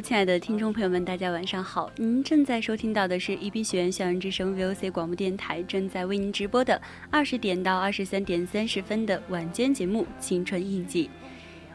[0.00, 1.90] 亲爱的听众朋友们，大家晚上好！
[1.96, 6.80] 您正在收听到的是宜宾学院校园之声 VOC 广播电台正在为您直播的
[7.10, 11.06] 二十点到二十三点三十分的晚间节目《青春印记》，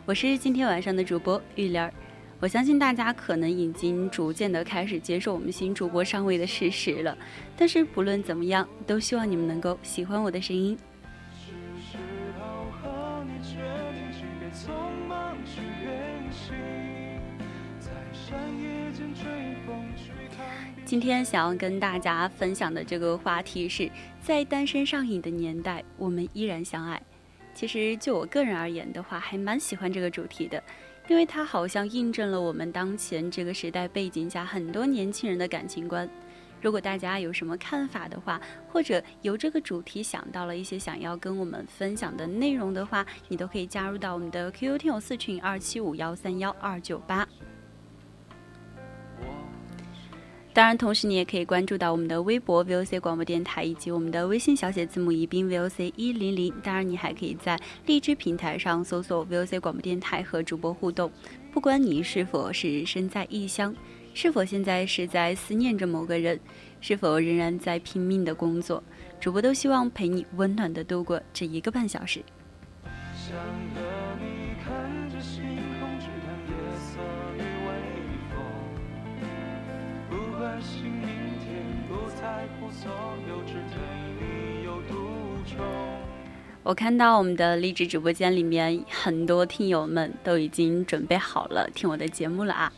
[0.05, 1.93] 我是今天晚上的主播玉莲儿。
[2.39, 7.17] 我相信大家可能已经逐渐的开始接受我们新主播上位的事实了，
[7.57, 10.77] 但是不论怎么样，都希望你们能够喜欢我的声音。
[20.93, 23.89] 今天想要跟大家分享的这个话题是
[24.21, 27.01] 在单身上瘾的年代，我们依然相爱。
[27.55, 30.63] 其实就我个人而言的话，还蛮喜欢这个主题的，
[31.07, 36.07] 因为它好像印证了我们当前这个时代背景下很多年轻人的感情观。
[36.61, 38.39] 如果大家有什么看法的话，
[38.71, 47.27] 或者由这个主题想到了一些想要跟我们分享的内容的话，你都可以加入到我们的 QQ 听友四群二七五幺三幺二九八。
[50.53, 56.53] 当然，同时你也可以关注到我们的微博 VOC 广播电台以及我们的微信小写字母宜宾 VOC 一零零。
[56.61, 61.11] 当然，你还可以在荔枝平台上搜索 VOC 广播电台和主播互动。
[61.51, 63.75] 不管你是否是身在异乡，
[64.13, 66.39] 是否现在是在思念着某个人，
[66.81, 68.83] 是否仍然在拼命的工作，
[69.19, 72.21] 主播都希望陪你温暖的度过这一个半小时。
[73.15, 73.35] 想
[86.65, 92.71] 我看到我们的励志直播间里面很多听友们都已经准备好了听我的节目了啊！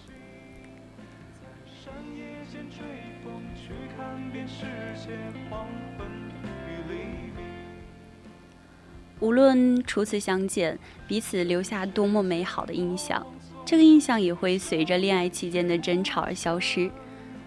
[9.20, 10.78] 无论初次相见，
[11.08, 13.26] 彼此留下多么美好的印象，
[13.64, 16.90] 这个印象也会随着恋爱期间的争吵而消失。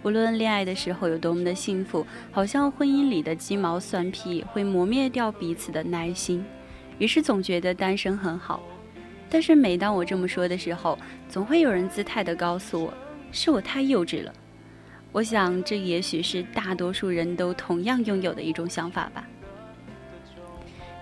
[0.02, 6.44] 无论恋爱的时候有多么的幸福，好像婚姻里的鸡毛蒜皮会磨灭掉彼此的耐心，
[6.98, 8.62] 于是总觉得单身很好。
[9.28, 10.98] 但是每当我这么说的时候，
[11.28, 12.94] 总会有人姿态的告诉我，
[13.32, 14.32] 是我太幼稚了。
[15.10, 19.26] 我想这也许是大多数人都同样拥有的一种想法吧。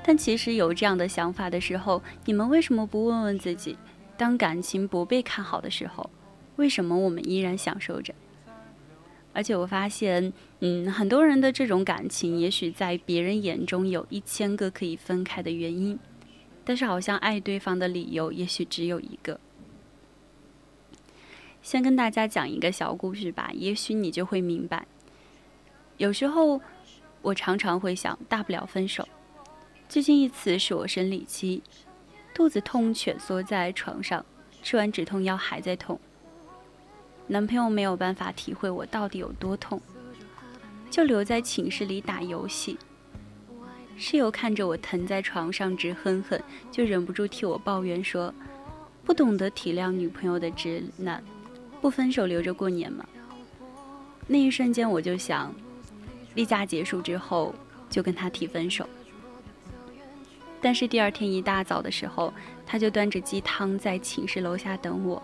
[0.02, 3.76] 但其实有这样的想法的时候，你们为什么不问问自己，
[4.16, 6.08] 当感情不被看好的时候，
[6.56, 8.14] 为什么我们依然享受着？
[9.36, 15.98] 而且我发现，嗯，很多人的这种感情，也许在别人眼中有一千个可以分开的原因，
[16.64, 19.38] 但是好像爱对方的理由，也许只有一个。
[21.60, 24.86] 先跟大家讲一个小故事吧，也许你就会明白。
[25.98, 26.62] 有时候，
[27.20, 29.06] 我常常会想，大不了分手。
[29.86, 31.62] 最近一次是我生理期，
[32.34, 34.24] 肚子痛，蜷缩在床上，
[34.62, 36.00] 吃完止痛药还在痛。
[37.28, 39.81] 男朋友没有办法体会我到底有多痛，
[40.91, 42.78] 就留在寝室里打游戏。
[43.97, 48.32] 室友看着我疼在床上直哼哼，就忍不住替我抱怨说
[49.04, 51.22] ：“不懂得体谅女朋友的直男，
[51.81, 53.04] 不分手留着过年吗？”
[54.28, 55.53] 那一瞬间我就想，
[56.34, 57.54] 例假结束之后
[57.88, 58.88] 就跟他提分手。
[60.60, 62.32] 但是第二天一大早的时候，
[62.66, 65.22] 他就端着鸡汤在寝室楼下等我。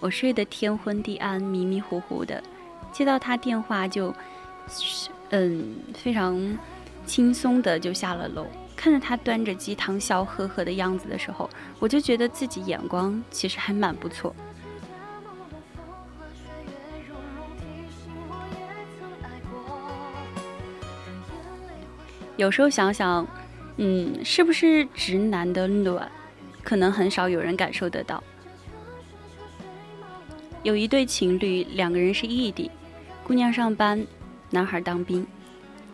[0.00, 2.42] 我睡得天昏地暗、迷迷糊糊的，
[2.92, 4.14] 接到他电话就，
[5.30, 6.58] 嗯，非常
[7.06, 8.46] 轻松的就下了楼。
[8.76, 11.48] 看着他端着鸡汤笑呵呵的样子的时候，
[11.78, 14.34] 我就觉得自己眼光其实还蛮不错。
[22.36, 23.26] 有时候想想，
[23.78, 26.06] 嗯，是不是直男的暖，
[26.62, 28.22] 可能很少有人感受得到。
[30.66, 32.68] 有一对情侣，两个人是异地，
[33.22, 34.04] 姑娘上班，
[34.50, 35.24] 男孩当兵，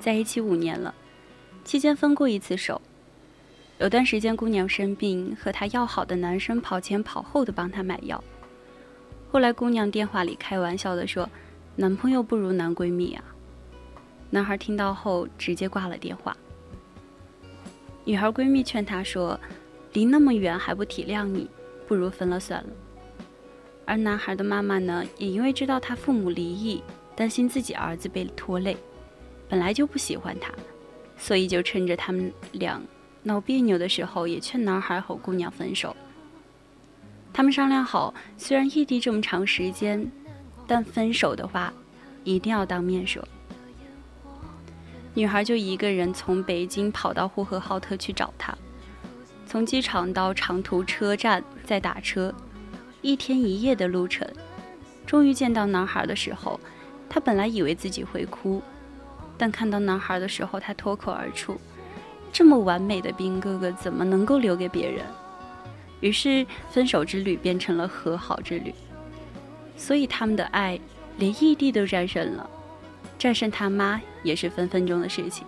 [0.00, 0.94] 在一起五年了，
[1.62, 2.80] 期间分过一次手。
[3.78, 8.24] 有段时间姑娘生病，和她要好的男生跑前跑后的帮她买药。
[9.30, 11.28] 后来姑娘电话里开玩笑的说
[11.76, 13.22] ：“男朋友不如男闺蜜啊。
[14.30, 16.34] 男孩听到后直接挂了电话。
[18.06, 19.38] 女孩闺蜜劝他说
[19.92, 21.46] ：“离那么远还不体谅你，
[21.86, 22.70] 不如分了算了。”
[23.92, 26.82] 而男孩的妈妈呢，也因为知道他父母离异，
[27.14, 28.74] 担心自己儿子被拖累，
[29.50, 30.50] 本来就不喜欢他，
[31.18, 32.80] 所以就趁着他们俩
[33.22, 35.94] 闹别扭的时候，也劝男孩和姑娘分手。
[37.34, 40.10] 他们商量好，虽然异地这么长时间，
[40.66, 41.70] 但分手的话，
[42.24, 43.22] 一定要当面说。
[45.12, 48.56] 女孩就一个人从北京跑到呼和浩特去找他，
[49.46, 52.34] 从机场到长途车站再打车，
[53.02, 54.26] 一天一夜的路程。
[55.04, 56.58] 终于见到男孩的时候，
[57.08, 58.62] 他本来以为自己会哭，
[59.36, 61.60] 但看到男孩的时候，他脱口而出
[62.32, 65.04] ：“这么完美的兵哥哥，怎么能够留给别人？”
[66.00, 68.72] 于是，分手之旅变成了和好之旅。
[69.76, 70.78] 所以，他们的爱
[71.18, 72.48] 连异地都战胜了。
[73.18, 75.46] 战胜他妈也是分分钟的事情。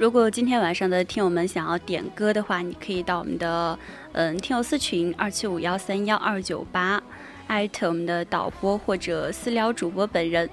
[0.00, 3.78] 如果今天晚上的听友们想要点歌的话，你可以到我们的
[4.12, 7.02] 嗯听友四群二七五幺三幺二九八，
[7.48, 10.48] 艾特我们的导播或者私聊主播本人，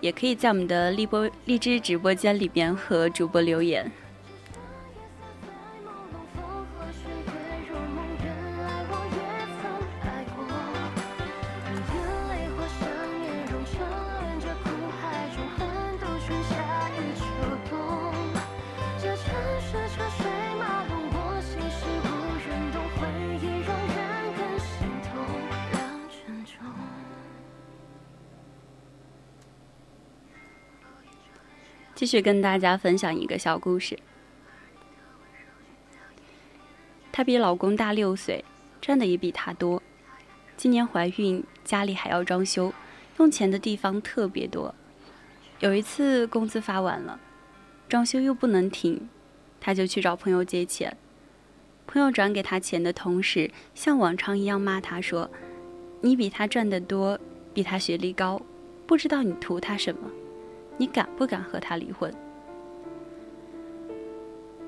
[0.00, 3.90] 也可以在我们的荔波荔枝直播间里边和主播留言。
[32.02, 33.96] 继续跟大家分享一个小故事。
[37.12, 38.44] 她比老公大六岁，
[38.80, 39.80] 赚的也比他多。
[40.56, 42.74] 今年怀孕，家里还要装修，
[43.18, 44.74] 用钱的地方特别多。
[45.60, 47.20] 有一次工资发完了，
[47.88, 49.08] 装修又不能停，
[49.60, 50.96] 她就去找朋友借钱。
[51.86, 55.30] 朋友转给她钱的同时，像往常一样骂她说
[56.02, 57.16] ：“你比他赚得多，
[57.54, 58.42] 比他学历高，
[58.88, 60.10] 不知道你图他什么。”
[60.82, 62.12] 你敢不敢和他离婚？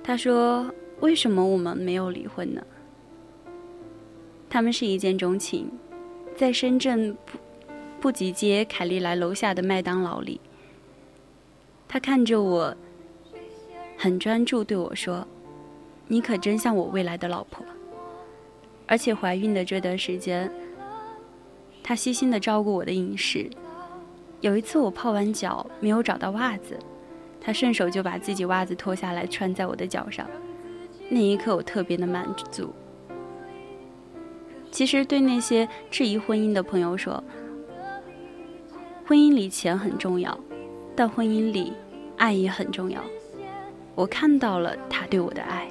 [0.00, 0.72] 他说
[1.02, 2.64] ：“为什么我们没有离婚呢？”
[4.48, 5.68] 他们是一见钟情，
[6.36, 7.38] 在深圳布
[8.00, 10.40] 布吉街凯利来楼下的麦当劳里，
[11.88, 12.76] 他看着我，
[13.98, 15.26] 很专注对我说
[16.06, 17.66] ：“你可真像我未来的老婆。”
[18.86, 20.48] 而且怀孕的这段时间，
[21.82, 23.50] 他细心的照顾我的饮食。
[24.44, 26.78] 有一次我泡完脚没有找到袜子，
[27.40, 30.28] 他顺手就把自己袜子脱下来穿在我的脚上，
[31.08, 32.70] 那一刻我特别的满足。
[34.70, 37.24] 其实对那些质疑婚姻的朋友说，
[39.06, 40.38] 婚姻里钱很重要，
[40.94, 41.72] 但婚姻里
[42.18, 43.00] 爱也很重要。
[43.94, 45.66] 我看到了他对我的爱。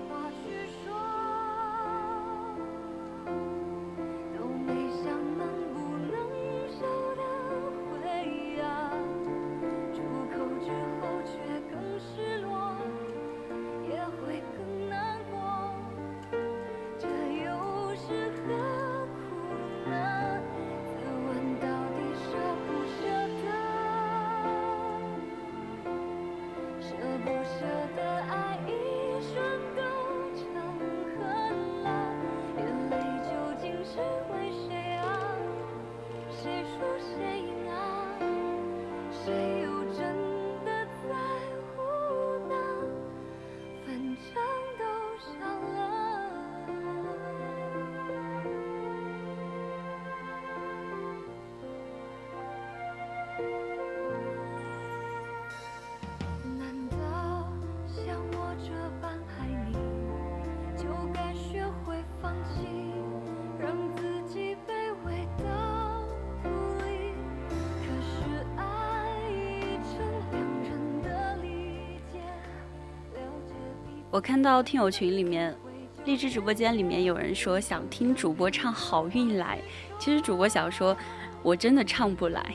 [74.44, 75.56] 到听友群里面，
[76.04, 79.58] 荔枝直播间里面有人说想听主播唱《好运来》，
[79.98, 80.96] 其实主播想说，
[81.42, 82.54] 我真的唱不来。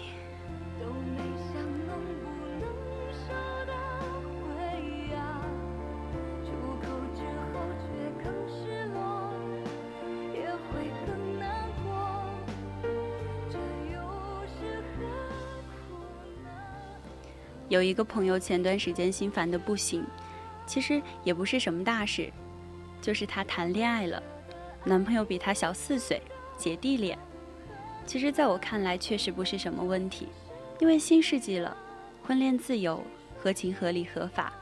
[17.70, 20.02] 有一个朋友前段时间心烦的不行，
[20.68, 22.30] 其实也不是什么大事，
[23.00, 24.22] 就是她谈恋爱了，
[24.84, 26.20] 男朋友比她小四岁，
[26.58, 27.18] 姐弟恋。
[28.06, 30.28] 其实，在我看来，确实不是什么问题，
[30.78, 31.76] 因为新世纪了，
[32.22, 33.02] 婚恋自由，
[33.38, 34.52] 合情合理合法，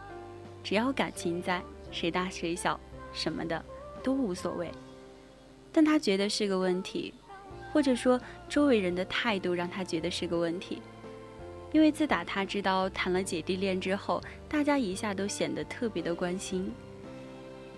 [0.63, 1.61] 只要感情在，
[1.91, 2.79] 谁大谁小，
[3.13, 3.65] 什么的
[4.03, 4.71] 都无所谓。
[5.73, 7.13] 但他觉得是个问题，
[7.73, 10.81] 或者说周围人的态度让他觉得是个问题。
[11.77, 14.19] 因为自打他知道谈了姐弟恋之后，
[14.49, 16.73] 大家一下都显得特别的关心，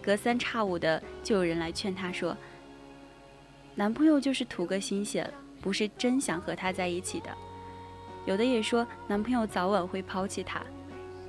[0.01, 2.37] 隔三差五的就有人来劝他说
[3.75, 5.29] ：“男朋友就是图个新鲜，
[5.61, 7.37] 不是真想和他在一起的。”
[8.25, 10.63] 有的也说男朋友早晚会抛弃她，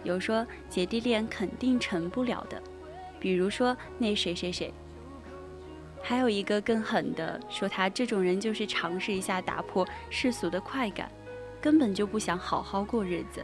[0.04, 2.62] 有说姐弟恋肯定成不了的，
[3.20, 4.72] 比如说那谁谁谁。
[6.04, 11.12] 还有一个更狠的，说他这种人就是尝试一下打破世俗的快感。
[11.62, 13.44] 根本就不想好好过日子，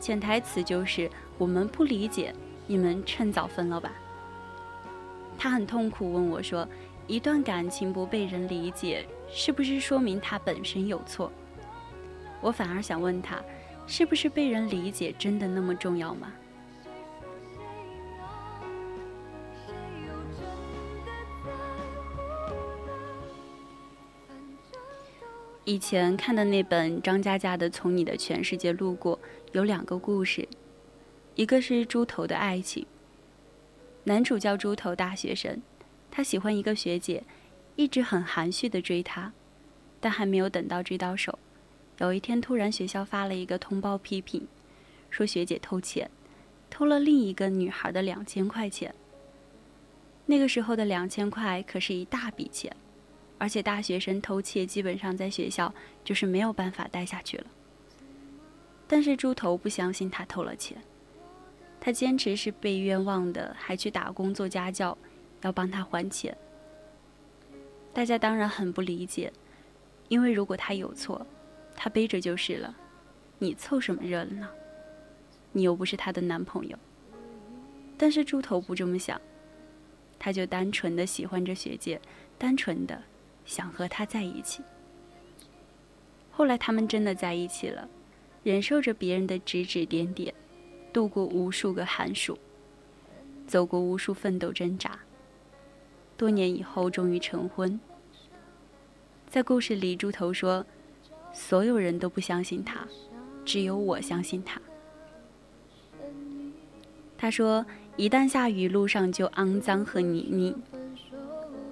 [0.00, 2.34] 潜台词就是我们不理解，
[2.66, 3.92] 你们趁早分了吧。
[5.38, 6.66] 他很痛苦，问我说
[7.06, 11.30] ：“一段感情不被人理解，是不是说明他本身有错？”
[12.40, 13.40] 我反而想问他，
[13.86, 16.32] 是不是被人理解真的那么重要吗？
[25.66, 29.18] 以前看的那本张嘉佳的《从你的全世界路过》，
[29.50, 30.48] 有两个故事，
[31.34, 32.86] 一个是猪头的爱情。
[34.04, 35.60] 男主叫猪头，大学生，
[36.08, 37.24] 他喜欢一个学姐，
[37.74, 39.32] 一直很含蓄的追她，
[39.98, 41.36] 但还没有等到追到手，
[41.98, 44.46] 有一天突然学校发了一个通报批评，
[45.10, 46.08] 说学姐偷钱，
[46.70, 48.94] 偷了另一个女孩的两千块钱。
[50.26, 52.72] 那个时候的两千块可是一大笔钱。
[53.38, 57.46] 而且大学生偷窃，基本上在学校就是没有办法待下去了。
[58.86, 60.76] 但是猪头不相信他偷了钱，
[61.80, 64.96] 他坚持是被冤枉的，还去打工做家教，
[65.42, 66.36] 要帮他还钱。
[67.92, 69.32] 大家当然很不理解，
[70.08, 71.26] 因为如果他有错，
[71.74, 72.74] 他背着就是了，
[73.38, 74.46] 你凑什么热闹？
[75.52, 76.78] 你又不是他的男朋友。
[77.98, 79.20] 但是猪头不这么想，
[80.18, 82.00] 他就单纯的喜欢着学姐，
[82.38, 83.02] 单纯的。
[83.46, 84.62] 想和他在一起。
[86.30, 87.88] 后来他们真的在一起了，
[88.42, 90.34] 忍受着别人的指指点点，
[90.92, 92.38] 度过无数个寒暑，
[93.46, 94.98] 走过无数奋斗挣扎。
[96.18, 97.80] 多年以后，终于成婚。
[99.30, 100.64] 在故事里，猪头说
[101.32, 102.86] ：“所有人都不相信他，
[103.44, 104.60] 只有我相信他。”
[107.18, 107.64] 他说
[107.96, 110.54] ：“一旦下雨，路上就肮脏和泥泞，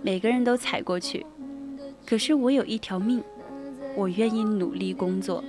[0.02, 1.24] 每个人都踩过去。”
[2.06, 3.22] 可是我有一条命，
[3.96, 5.42] 我愿意努力工作，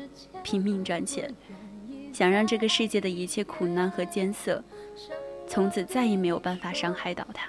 [0.43, 1.33] 拼命赚钱，
[2.13, 4.63] 想让这个世界的一切苦难和艰涩，
[5.47, 7.47] 从此再也没有办法伤害到他。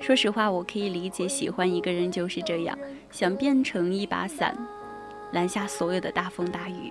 [0.00, 2.78] 说实话，我可以理解，喜欢一个人就是这样，
[3.10, 4.56] 想变成一把伞，
[5.32, 6.90] 拦下所有的大风大雨；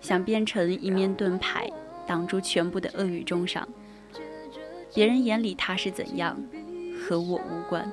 [0.00, 1.70] 想变成一面盾牌，
[2.06, 3.68] 挡住全部的恶语重伤。
[4.94, 6.36] 别人眼里他是怎样？
[7.08, 7.90] 和我无关。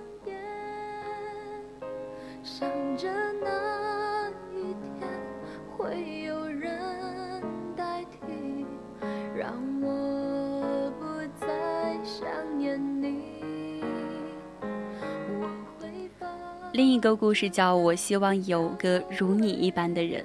[16.73, 20.21] 另一个故事叫《我希望有个如你一般的人》。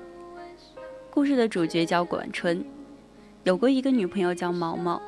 [1.08, 2.64] 故事的主角叫管春，
[3.44, 5.00] 有过一个女朋友叫毛毛。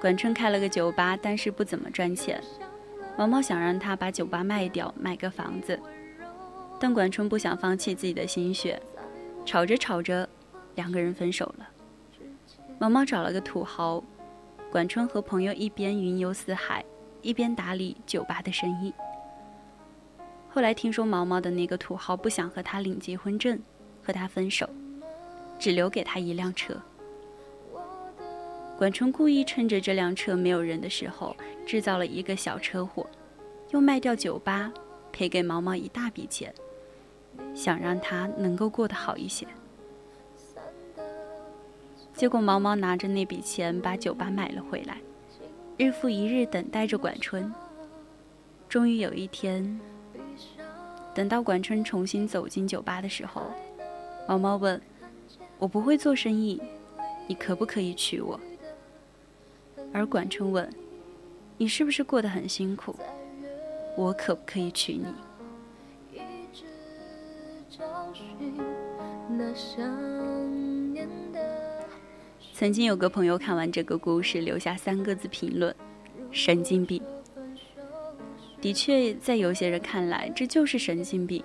[0.00, 2.42] 管春开了个酒吧，但是不怎么赚钱。
[3.16, 5.78] 毛毛想让他把酒吧卖掉，买个房子，
[6.80, 8.80] 但管春不想放弃自己的心血，
[9.44, 10.28] 吵着吵着，
[10.74, 11.68] 两个人分手了。
[12.78, 14.02] 毛毛找了个土豪，
[14.70, 16.84] 管春和朋友一边云游四海，
[17.20, 18.92] 一边打理酒吧的生意。
[20.50, 23.60] 后来听说毛毛的那个土豪不想和他领结婚证，
[24.02, 24.68] 和他分手，
[25.58, 26.74] 只留给他一辆车。
[28.82, 33.06] 管春故意趁着这辆车没有人的时候，制造了一个小车祸，
[33.70, 34.72] 又卖掉酒吧，
[35.12, 36.52] 赔给毛毛一大笔钱，
[37.54, 39.46] 想让他能够过得好一些。
[42.12, 44.98] 结果毛毛拿着那笔钱把酒吧买了回来，
[45.76, 47.54] 日复一日等待着管春。
[48.68, 49.80] 终于有一天，
[51.14, 53.42] 等到管春重新走进酒吧的时候，
[54.26, 54.82] 毛毛问
[55.60, 56.60] ：“我不会做生意，
[57.28, 58.40] 你可不可以娶我？”
[59.92, 60.68] 而管春问
[61.58, 62.96] ：“你是不是过得很辛苦？
[63.96, 65.06] 我可不可以娶你？”
[72.52, 75.74] 曾经有个朋友看完这个故事，留下三个字评论
[76.30, 77.02] ：“神经病。”
[78.60, 81.42] 的确，在有些人看来，这就是神经病。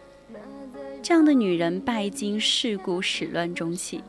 [1.01, 4.03] 这样的女人拜金世故，始乱终弃，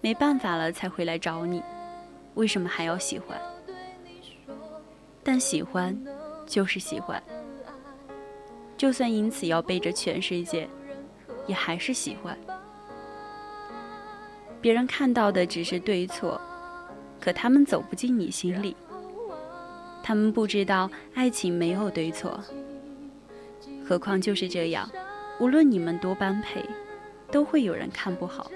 [0.00, 1.62] 没办法了才回来找你，
[2.34, 3.40] 为什么还要喜欢？
[5.22, 5.96] 但喜欢，
[6.46, 7.22] 就是喜欢。
[8.76, 10.68] 就算因此要背着全世界，
[11.46, 12.36] 也还是喜欢。
[14.60, 16.40] 别人看到的只是对错，
[17.20, 18.76] 可他们走不进你心里。
[20.02, 22.40] 他们不知道爱情没有对错。
[23.86, 24.90] 何况就是这样，
[25.38, 26.64] 无论你们多般配，
[27.30, 28.50] 都会有人看不好；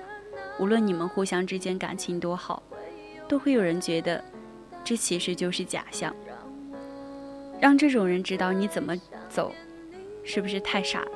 [0.58, 2.60] 无论你们互相之间感情多好，
[3.28, 4.22] 都会有人觉得
[4.82, 6.12] 这其实就是假象。
[7.60, 8.96] 让这种人知道你怎么
[9.28, 9.52] 走，
[10.24, 11.10] 是不是太傻了？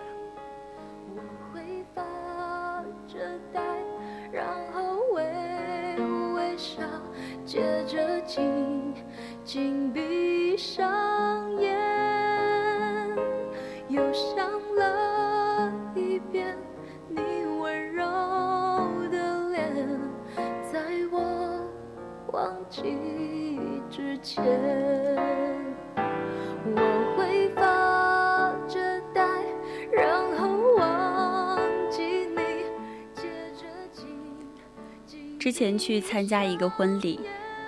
[35.60, 37.20] 前去参加一个婚礼。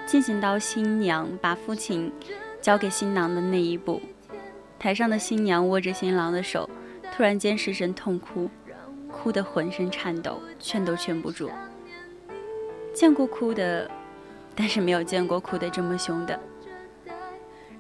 [0.07, 2.11] 进行到新娘把父亲
[2.61, 4.01] 交给新郎的那一步，
[4.79, 6.69] 台上的新娘握着新郎的手，
[7.15, 8.51] 突然间失声痛哭，
[9.09, 11.51] 哭得浑身颤抖，劝都劝不住。
[12.93, 13.89] 见过哭的，
[14.57, 16.39] 但是没有见过哭得这么凶的。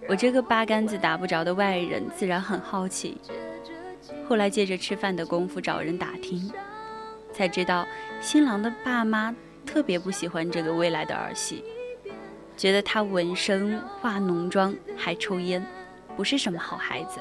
[0.08, 3.18] 我这个八竿子打不着的外人，自然很好奇。
[4.28, 6.52] 后来借着吃饭的功夫找人打听，
[7.32, 7.84] 才知道
[8.20, 9.34] 新郎的爸妈
[9.66, 11.64] 特别不喜欢这个未来的儿媳。
[12.56, 15.64] 觉得她纹身、化浓妆还抽烟，
[16.16, 17.20] 不是什么好孩子。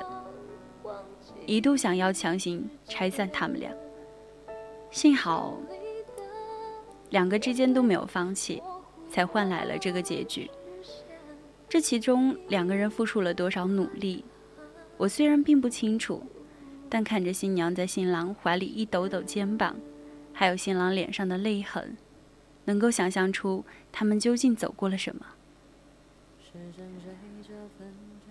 [1.46, 3.72] 一度想要强行拆散他们俩，
[4.92, 5.58] 幸好
[7.10, 8.62] 两个之间都没有放弃，
[9.10, 10.50] 才换来了这个结局。
[11.68, 14.24] 这其中两个人付出了多少努力，
[14.98, 16.22] 我虽然并不清楚，
[16.90, 19.76] 但看着新娘在新郎怀里一抖抖肩膀，
[20.34, 21.98] 还有新郎脸上的泪痕。
[22.72, 25.26] 能够想象出他们究竟走过了什么。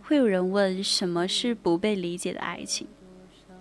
[0.01, 2.87] 会有人问：什么是不被理解的爱情？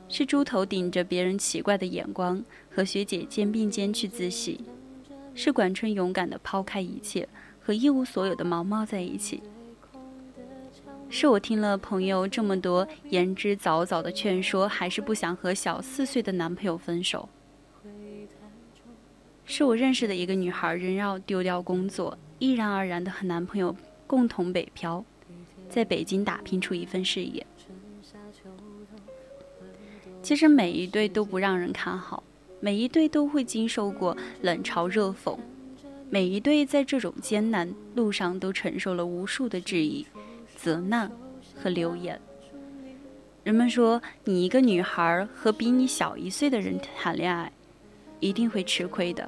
[0.08, 2.42] 是猪头顶着别人奇怪的眼光，
[2.74, 4.62] 和学姐肩并肩去自习；
[5.36, 7.28] 是管春勇敢地抛开一切，
[7.60, 9.42] 和一无所有的毛毛在一起；
[11.10, 17.28] 是我听了朋友这么多言之凿凿的劝说，还是不想和小四岁的男朋友分手？
[19.52, 25.04] 是我认识的一个女孩，仍要丢掉工作，毅然而然的和男朋友共同北漂，
[25.68, 27.44] 在北京打拼出一份事业。
[30.22, 32.24] 其实每一对都不让人看好，
[32.60, 35.36] 每一对都会经受过冷嘲热讽，
[36.12, 40.06] 每一对在这种艰难路上都承受了无数的质疑、
[40.56, 41.12] 责难
[41.56, 42.22] 和流言。
[43.44, 47.52] 人们说，你一个女孩和比你小一岁的人谈恋爱。
[48.20, 49.28] 一定会吃亏的。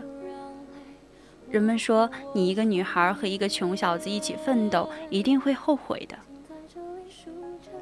[1.49, 6.17] 人们说，你一个女孩和一个穷小子一起奋斗，一定会后悔的。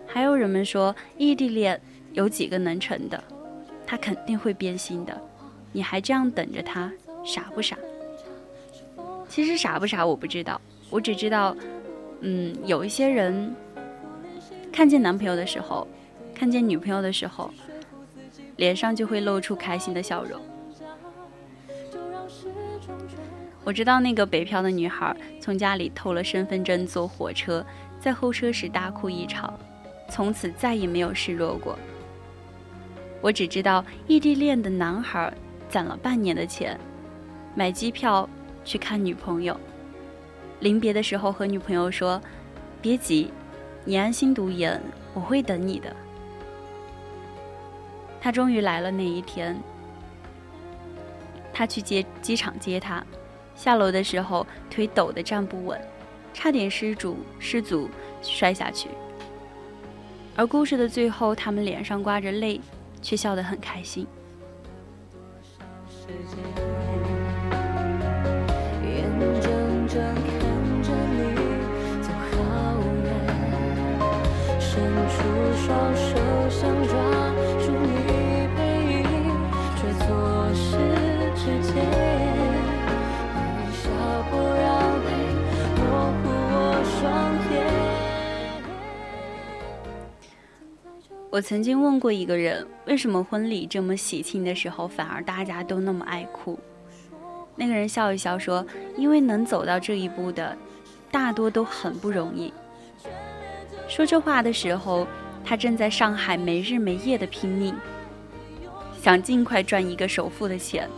[0.07, 1.79] 还有人们说，异地恋
[2.13, 3.23] 有几个能成的？
[3.85, 5.21] 他肯定会变心的。
[5.71, 6.91] 你还这样等着他，
[7.23, 7.77] 傻不傻？
[9.27, 11.55] 其实傻不傻我不知道，我只知道，
[12.21, 13.55] 嗯，有一些人
[14.71, 15.87] 看见男朋友的时候，
[16.33, 17.51] 看见女朋友的时候，
[18.55, 20.41] 脸上就会露出开心的笑容。
[23.69, 27.63] 我知道那个北漂的女孩从家里偷了身份证坐火车，
[27.99, 29.53] 在候车时大哭一场，
[30.09, 31.77] 从此再也没有示弱过。
[33.21, 35.31] 我只知道异地恋的男孩
[35.69, 36.79] 攒了半年的钱，
[37.53, 38.27] 买机票
[38.65, 39.55] 去看女朋友，
[40.61, 42.19] 临别的时候和女朋友说
[42.81, 43.31] ：“别急，
[43.85, 44.81] 你安心读研，
[45.13, 45.95] 我会等你的。”
[48.19, 49.55] 他终于来了那一天，
[51.53, 53.05] 他去接机场接他。
[53.59, 55.77] 下楼的时候，腿抖得站不稳，
[56.33, 57.89] 差点失主失足
[58.21, 58.87] 摔下去。
[60.37, 62.61] 而故事的最后，他们脸上挂着泪，
[63.01, 64.07] 却笑得很开心。
[75.65, 76.15] 双手
[76.49, 76.93] 想抓
[77.59, 77.88] 住你背影，却错
[87.01, 87.65] 庄严
[91.29, 96.59] 我曾经问过一个人为什么婚礼这么喜庆的时候反而大家都那么爱哭。
[97.55, 98.65] 那个人笑一笑说
[98.97, 100.57] 因为能走到这一步的
[101.09, 102.53] 大多都很不容易。
[103.87, 105.07] 说这话的时候
[105.45, 107.73] 他正在上海没日没夜的拼命
[109.01, 110.89] 想尽快赚一个首付的钱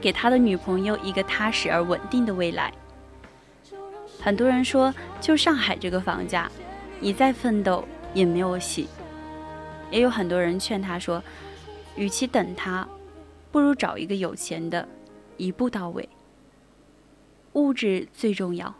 [0.00, 2.72] 给他的女朋友一个踏实而稳定的未来。
[4.20, 6.50] 很多人说，就上海这个房价，
[7.00, 8.88] 你再奋斗也没有戏。
[9.90, 11.22] 也有很多人劝他说，
[11.96, 12.86] 与其等他，
[13.50, 14.86] 不如找一个有钱的。
[15.36, 16.06] 一步到位，
[17.54, 18.74] 物质最重要，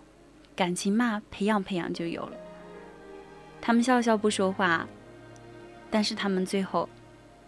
[0.55, 2.33] 感情嘛，培养培养就有了。
[3.63, 4.87] 他们笑笑不说话，
[5.91, 6.87] 但是他们最后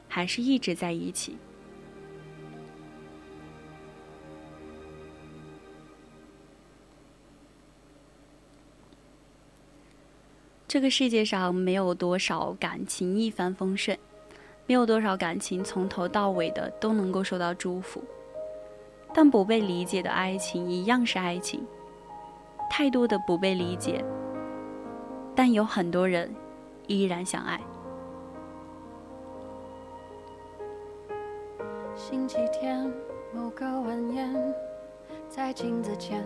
[0.09, 1.37] 还是一直在一起。
[10.73, 13.95] 这个世界上没有多少感情一帆风顺，
[14.65, 18.03] 没有多少感情从头到尾的都能够受到祝福。
[19.13, 21.63] 但不被理解的爱情一样是爱情，
[22.71, 24.03] 太多的不被理解，
[25.37, 26.35] 但有很多人
[26.87, 27.61] 依然相爱。
[31.95, 32.91] 星期天
[33.35, 34.55] 某个晚宴，
[35.29, 36.25] 在镜子前，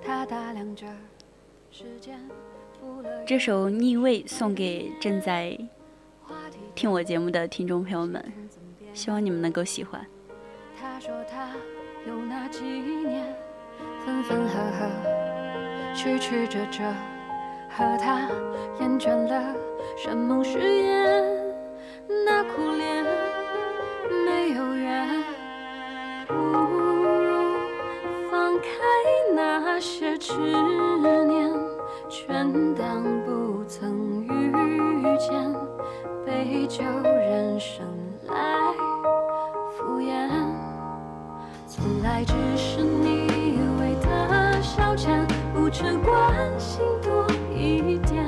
[0.00, 0.86] 他打量着
[1.72, 2.20] 时间。
[3.24, 5.58] 这首《逆位》送给正在
[6.74, 8.32] 听我节目的听众朋友们，
[8.92, 10.04] 希望你们能够喜欢。
[10.80, 11.50] 他说他
[12.06, 13.34] 有那几年，
[14.04, 16.82] 分分合合，曲曲折折，
[17.70, 18.28] 和他
[18.80, 19.54] 厌倦了
[19.96, 21.24] 山盟誓言，
[22.26, 23.01] 那苦恋
[35.22, 35.54] 遇见，
[36.26, 37.86] 杯酒人生
[38.26, 38.34] 来
[39.70, 40.28] 敷衍。
[41.68, 48.26] 从来只是你一味的消遣，不只关心多一点。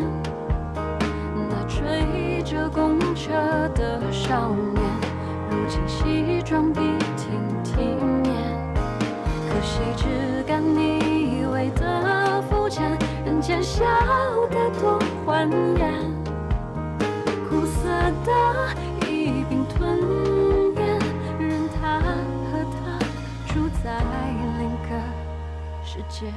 [1.51, 3.33] 那追着公车
[3.75, 4.83] 的少年，
[5.51, 6.81] 如今西装笔
[7.17, 7.83] 挺体
[8.23, 8.35] 面。
[9.49, 13.85] 可惜只敢你一味的肤浅，人间笑
[14.49, 15.93] 得多欢颜，
[18.05, 18.31] 他的
[19.09, 19.99] 一病吞
[20.77, 21.01] 咽，
[21.38, 22.05] 任他和
[22.71, 22.99] 他
[23.47, 23.99] 住在
[24.59, 24.90] 另个
[25.83, 26.31] 世界。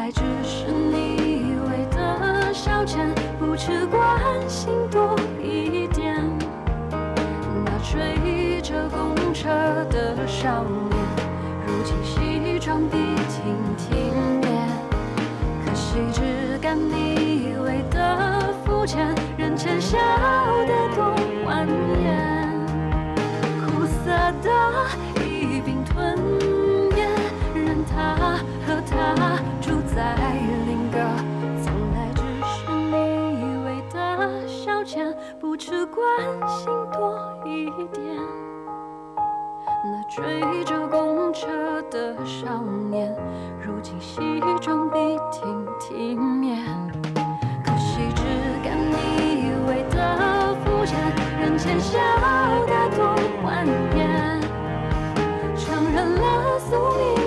[0.00, 2.96] 来只是你以为的消遣，
[3.38, 6.16] 不只关心多一点。
[7.66, 9.10] 那追着公。
[9.32, 9.48] 车
[9.90, 11.00] 的少年，
[11.66, 12.96] 如今西装笔
[13.28, 14.10] 挺体
[14.42, 14.68] 面。
[15.64, 19.96] 可惜只干你以为的肤浅，人前笑
[36.00, 38.16] 关心多一点。
[39.84, 41.46] 那追着公车
[41.90, 43.14] 的少年，
[43.60, 44.98] 如今西装笔
[45.30, 46.56] 挺体面。
[47.62, 48.22] 可惜只
[48.64, 48.94] 敢你
[49.44, 50.98] 一味的肤浅，
[51.38, 51.98] 人前笑
[52.66, 54.40] 得多欢颜。
[55.54, 57.19] 承认了宿命，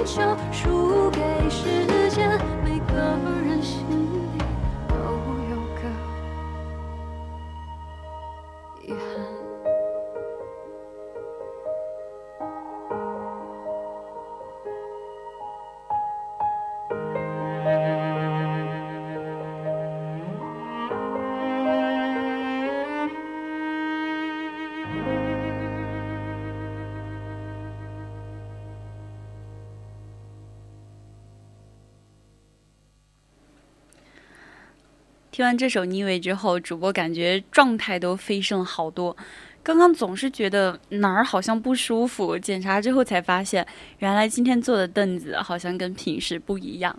[35.33, 39.17] 听完这首《逆位》之后，主播感觉状态都飞升好多。
[39.63, 43.65] 刚刚总是觉得哪儿好像不舒服，检查之后才发现，
[43.97, 46.95] 原来今天坐的凳子好像跟平时不一样。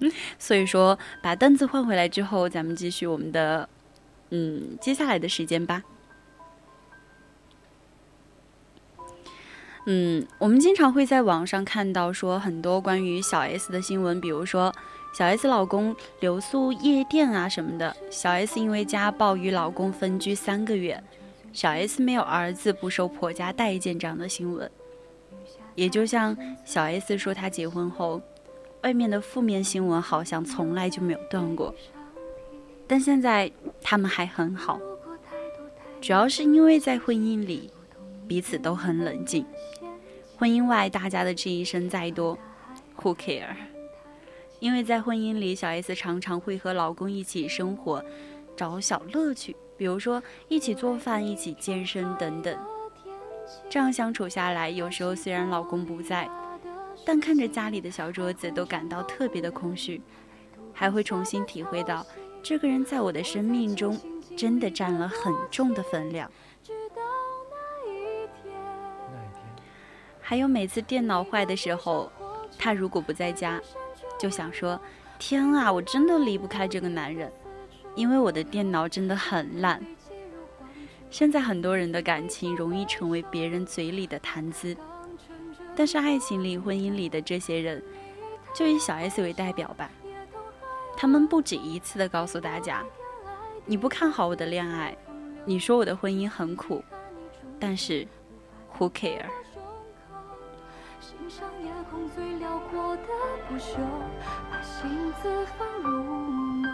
[0.00, 3.68] 嗯所以说，把凳子换回来之后，咱们继续我们的，
[4.30, 5.84] 嗯，接下来的时间吧。
[9.86, 14.74] 嗯，我们经常会在网上看到说很多关于小 S 的新闻，比如说
[15.12, 21.02] 小 S 老公留宿夜店啊什么的，小 S 因为家暴与老公分居三个月，
[21.52, 24.70] 小 S 没有儿子不受婆家待见这样的新闻。
[25.74, 28.20] 也就像小 S 说她结婚后，
[28.82, 31.74] 外面的负面新闻好像从来就没有断过，
[32.86, 33.50] 但现在
[33.82, 34.80] 他们还很好，
[36.00, 37.70] 主要是因为在婚姻里。
[38.28, 39.44] 彼此都很冷静。
[40.38, 42.38] 婚姻外，大家的质疑声再多
[43.02, 43.56] ，Who care？
[44.60, 48.04] 因为在婚姻里，小 S 常常会和老公一起生活，
[48.54, 52.56] 找小乐趣，比如说一起做饭、一起健身等等。
[53.68, 56.28] 这样相处下来，有时候虽然老公不在，
[57.06, 60.00] 但看着家里的小桌子，都感到特别的空虚，
[60.74, 62.06] 还会重新体会到
[62.42, 63.98] 这个人在我的生命中
[64.36, 66.30] 真的占了很重的分量。
[70.20, 72.12] 还有每次电脑坏的时候，
[72.58, 73.60] 他如果不在家，
[74.20, 74.78] 就想说
[75.18, 77.32] ：“天啊，我真的离不开这个男人，
[77.94, 79.82] 因为我的电脑真的很烂。”
[81.10, 84.76] 现在很多人的感情容易成为别人嘴里的谈资，
[85.74, 87.82] 但是爱情里、婚姻里的这些人，
[88.54, 89.90] 就以小 S 为代表吧。
[90.98, 92.84] 他们不止一次的告诉大家
[93.64, 94.94] ：“你不看好我的恋爱，
[95.46, 96.84] 你说我的婚姻很苦，
[97.58, 98.06] 但是
[98.76, 99.24] ，Who care？”
[101.30, 103.02] 上夜空最辽阔的
[103.48, 103.78] 不朽，
[104.50, 104.90] 把心
[105.22, 106.64] 字放入梦。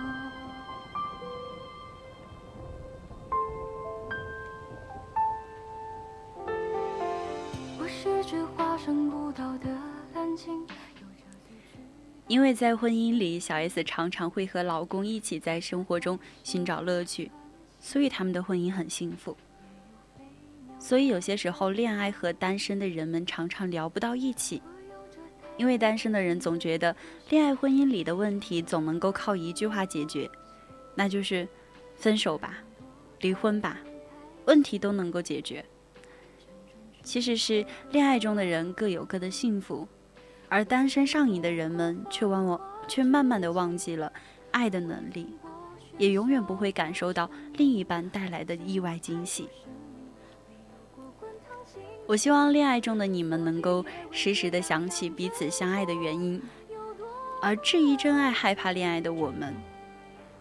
[7.79, 9.69] 我是只化身孤岛的
[10.15, 10.67] 蓝鲸。
[12.27, 17.31] 因为在婚姻里，小 S 常常会和老公一起在生活中寻找乐趣，
[17.79, 19.37] 所以他们的婚姻很幸福。
[20.87, 24.63] 所以有些时候，恋爱和单身的人们常常聊不到一起，
[25.57, 26.95] 因为单身的人总觉得
[27.29, 30.31] 恋爱婚姻里的问题总能够靠一句话解决，
[30.95, 31.49] 那就是
[31.97, 32.59] 分手吧，
[33.19, 33.79] 离婚吧，
[34.45, 35.65] 问题都能够解决。
[37.03, 39.89] 其实是恋爱中的人各有各的幸福，
[40.49, 44.13] 而单身上瘾的人们却忘忘却慢慢的忘记了
[44.53, 45.35] 爱的能力，
[45.99, 49.49] 也永远不会感受到另一半带来的意外惊喜。
[52.07, 56.41] 我希望恋爱中的你们能够时时的想起彼此相爱的原因，
[57.43, 59.53] 而质疑真爱、害怕恋爱的我们，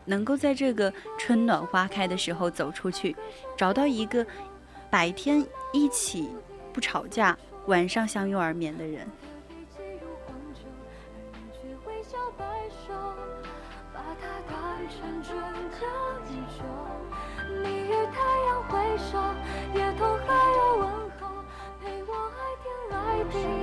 [0.05, 3.15] 能够在这个春暖花开的时候走出去，
[3.57, 4.25] 找到一个
[4.91, 6.29] 白天一起
[6.71, 9.07] 不吵架、晚上相拥而眠的人。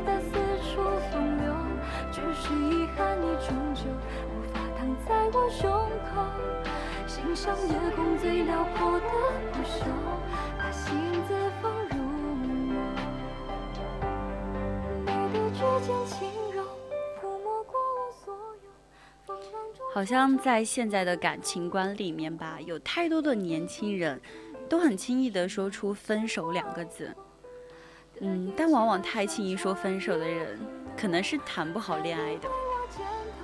[0.05, 0.31] 的四
[0.63, 1.55] 处风流，
[2.11, 3.83] 只是遗憾你终究
[4.29, 5.71] 无法躺在我胸
[6.13, 6.13] 口。
[7.07, 9.07] 欣赏夜空最辽阔的
[9.53, 9.85] 不朽，
[10.59, 10.95] 把心
[11.27, 12.75] 字放入梦。
[15.01, 16.63] 你的指尖轻柔，
[17.21, 19.35] 抚摸过我所有。
[19.93, 24.21] 好像在现在的感情观里面吧，有太多的年轻人
[24.69, 27.15] 都很轻易的说出分手两个字。
[28.21, 30.61] 嗯，但往往太轻易说分手的人，
[30.97, 32.49] 可能是谈不好恋爱的。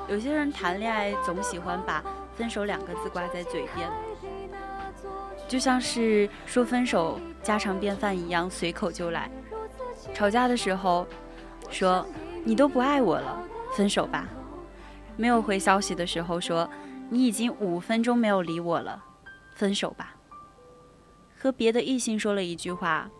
[0.09, 2.03] 有些人谈恋爱总喜欢把
[2.37, 3.91] 分手两个字挂在嘴边，
[5.49, 9.31] 就像是说分手家常便饭一样，随口就来。
[10.15, 11.07] 吵架的时候
[11.71, 12.07] 说
[12.45, 14.29] 你都不爱我了，分手吧。
[15.17, 16.69] 没有回消息的时候说
[17.11, 19.03] 你已经五分钟没有理我了，
[19.57, 20.15] 分手吧。
[21.37, 23.11] 和别的异性说了一句话。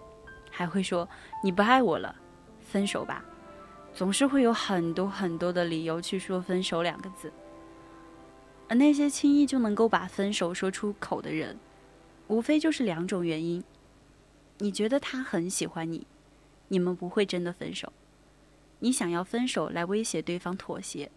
[0.51, 1.07] 还会说
[1.43, 2.15] 你不爱我了，
[2.61, 3.25] 分手吧，
[3.95, 7.33] 总是会有很多很多的理由去说分手两个字。
[8.69, 11.59] 而那些轻易就能够把分手说出口的人，
[12.27, 13.65] 无非就是两种原因：
[14.59, 16.07] 你觉得他很喜欢你，
[16.69, 17.89] 你们不会真的分手；
[18.81, 21.11] 你想要分手来威胁对方妥协。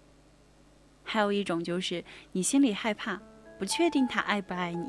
[1.04, 3.20] 还有一种就是你心里害怕，
[3.58, 4.88] 不确定他爱不爱你，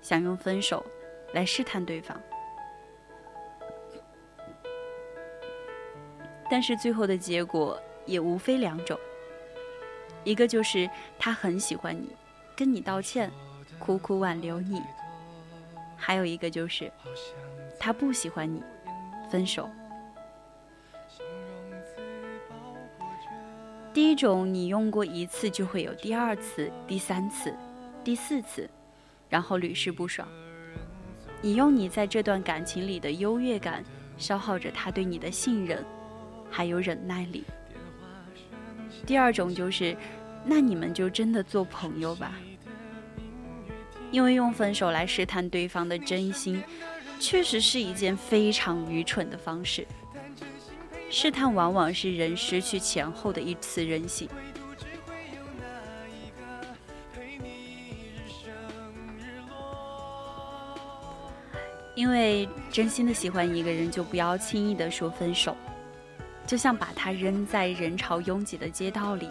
[0.00, 0.84] 想用分手
[1.32, 2.20] 来试探对方。
[6.50, 8.98] 但是最后的结果也无非两种，
[10.24, 12.08] 一个就是他很喜欢你，
[12.56, 13.30] 跟你道歉，
[13.78, 14.80] 苦苦挽留你；
[15.96, 16.90] 还有一个就是
[17.78, 18.62] 他不喜欢你，
[19.30, 19.68] 分手。
[23.92, 27.52] 第一种，你用过一次就会有第二次、第三次、
[28.04, 28.68] 第四次，
[29.28, 30.26] 然后屡试不爽。
[31.42, 33.84] 你用你在这段感情里的优越感，
[34.16, 35.84] 消耗着他对你的信任，
[36.50, 37.44] 还有忍耐力。
[39.06, 39.96] 第二种就是，
[40.44, 42.32] 那你们就真的做朋友吧。
[44.10, 46.62] 因为用分手来试探对方的真心，
[47.20, 49.86] 确实是一件非常愚蠢的方式。
[51.10, 54.28] 试探往往是人失去前后的一次任性。
[61.94, 65.56] 因为真心的喜欢一个人，就不要轻易的说分手，
[66.48, 69.28] 就像把它扔在人潮拥挤的街道里，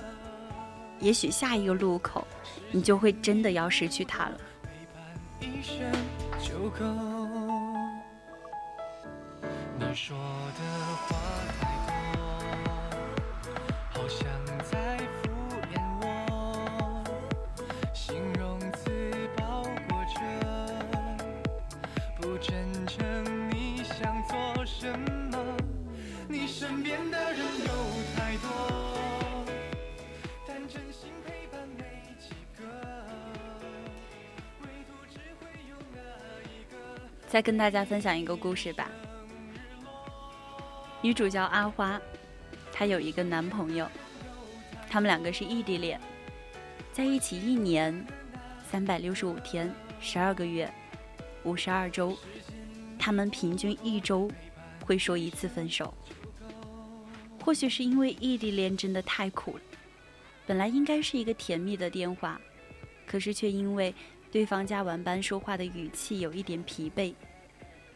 [0.99, 2.27] 也许下一个路口，
[2.69, 4.37] 你就会真的要失去它了。
[5.39, 5.63] 你
[9.95, 10.15] 说
[10.59, 10.65] 的
[11.07, 11.16] 话。
[37.27, 38.89] 再跟大家分享一个故事吧。
[41.01, 42.01] 女主叫阿花，
[42.71, 43.87] 她有一个男朋友，
[44.89, 45.99] 他们两个是异地恋，
[46.93, 48.05] 在一起一年，
[48.71, 50.73] 三百六十五天，十二个月，
[51.43, 52.17] 五十二周，
[52.97, 54.31] 他们平均一周
[54.85, 55.93] 会说一次分手。
[57.43, 59.63] 或许是因为异地恋真的太苦了，
[60.47, 62.41] 本来应该是一个甜蜜的电话，
[63.05, 63.93] 可是却因为。
[64.29, 67.15] 对方加完班说话的语气有一点疲惫，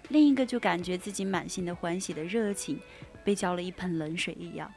[0.08, 2.80] 另一个就感觉自己满心的欢喜的热情
[3.24, 4.72] 被浇了一盆冷水一样，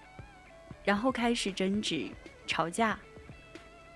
[0.85, 2.11] 然后开始争执、
[2.45, 2.99] 吵架，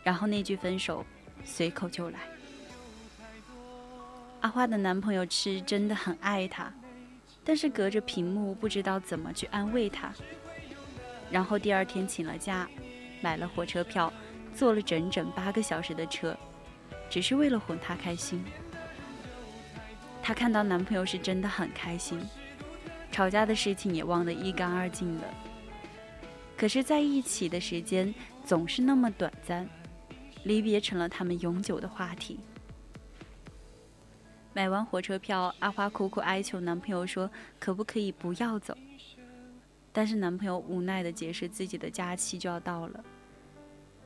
[0.05, 1.05] 然后那句分手
[1.45, 2.21] 随口就来。
[4.41, 6.73] 阿花的男朋友是真的很爱她，
[7.45, 10.15] 但是隔着屏幕不知道怎么去安慰她，
[11.29, 12.71] 然后第二天请了假，
[13.21, 14.13] 买了火车票，
[14.55, 16.37] 坐了整整八个小时的车。
[17.11, 18.45] 只是为了哄她开心。
[20.23, 22.21] 她看到男朋友是真的很开心，
[23.11, 25.25] 吵架的事情也忘得一干二净了。
[26.57, 29.67] 可是在一起的时间总是那么短暂，
[30.45, 32.41] 离别成了他们永久的话题。
[34.53, 38.77] 买完火车票，阿花苦苦哀求男朋友说：“可不可以不要走？”
[39.99, 43.05] 但是男朋友无奈地解释自己的假期就要到了，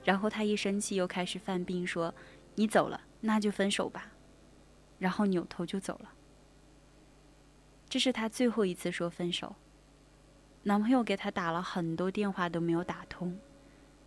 [0.02, 2.14] 然后她一生气又开始犯病说。
[2.54, 4.10] 你走了，那就分手吧，
[4.98, 6.10] 然后扭头就走了。
[7.90, 9.54] 这是她最后一次说分手。
[10.62, 13.38] 男朋友给她打了很多电话都没有打通，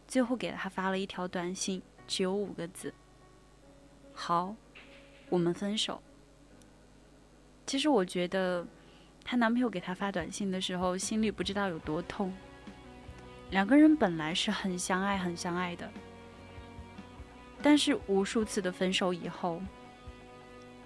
[0.08, 2.92] 最后给她发了一条短信，只有五个字
[4.12, 4.56] ：“好，
[5.30, 6.02] 我们分手。”
[7.68, 8.66] 其实我觉得，
[9.26, 12.32] 她男朋友给她发短信的时候，心里不知道有多痛。
[13.50, 15.92] 两个人本来是很相爱、很相爱的。
[17.62, 19.60] 但是无数次的分手以后，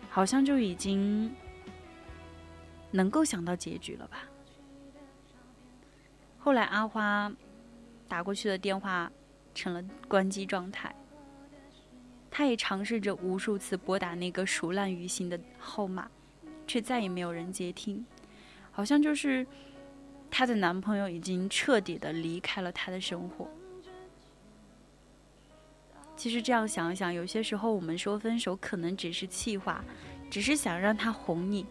[0.10, 1.30] 好像就已经
[2.92, 4.20] 能够想到结局了吧？
[6.38, 7.30] 后来阿花
[8.08, 9.12] 打过去的电话
[9.54, 10.96] 成了关机状态，
[12.32, 16.10] 她也尝试着无数次拨打那个熟烂于心的号码，
[16.66, 18.06] 却再也没有人接听，
[18.80, 19.46] 好像就是
[20.32, 23.46] 她的男朋友已经彻底的离开了她的生活。
[26.16, 29.84] 其实这样想一想，有些时候我们说分手可能只是气话，
[30.32, 31.66] 只是想让他哄你，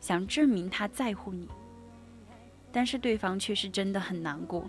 [0.00, 1.46] 想证明他在乎你。
[2.72, 4.66] 但是对方却是真的很难过，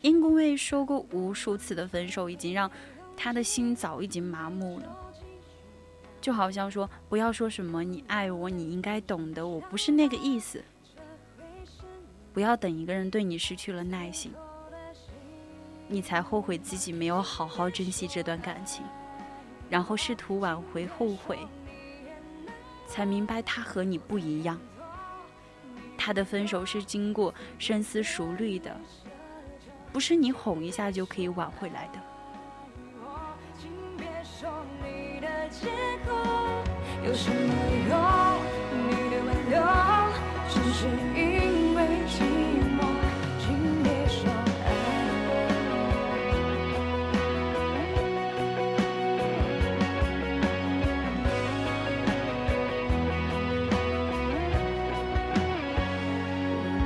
[0.00, 2.68] 因为说过无数次的分手，已经让
[3.16, 5.11] 他的心早已经麻木了。
[6.22, 10.64] 就好像说，不要说什么你爱我，你应该懂得，我不是那个意思。
[12.32, 14.32] 不要等一个人对你失去了耐心。
[15.88, 18.82] 你才后悔自己没有好好珍惜这段感情，
[19.68, 21.38] 然后试图挽回，后悔，
[22.86, 24.58] 才明白他和你不一样。
[25.98, 28.80] 他的分手是经过深思熟虑的，
[29.92, 32.11] 不是你哄一下就可以挽回来的。
[37.04, 37.52] 有什么
[37.88, 37.98] 用
[38.86, 39.58] 你的挽留
[40.48, 40.86] 只是
[41.16, 42.22] 因为寂
[42.78, 42.80] 寞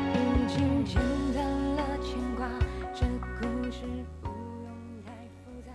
[0.08, 0.56] 我已经
[0.86, 0.96] 剪
[1.36, 2.48] 了牵挂
[2.94, 3.04] 这
[3.38, 3.82] 故事
[4.22, 4.66] 不用
[5.04, 5.12] 太
[5.44, 5.68] 复杂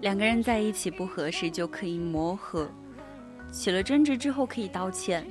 [0.00, 2.68] 两个人在一起不合适就可以磨合。
[3.54, 5.24] 起了争执之后可以道歉，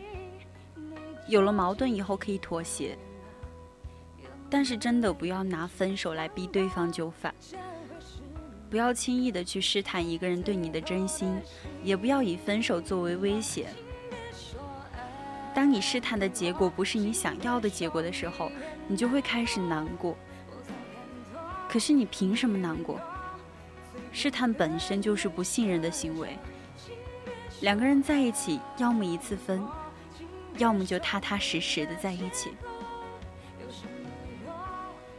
[1.27, 2.97] 有了矛盾以后可以妥协。
[4.49, 7.35] 但是真的不要拿分手来逼对方就范，
[8.69, 11.37] 不要轻易的去试探一个人对你的真心，
[11.83, 13.67] 也不要以分手作为威胁。
[15.53, 18.49] 当你试探的结果不是你想要的结果的时候，
[18.87, 20.15] 你就会开始难过。
[21.67, 23.01] 可是你凭什么难过？
[24.13, 26.37] 试探本身就是不信任的行为。
[27.63, 29.65] 两个人在一起，要么一次分，
[30.57, 32.51] 要么就踏踏实实的在一起。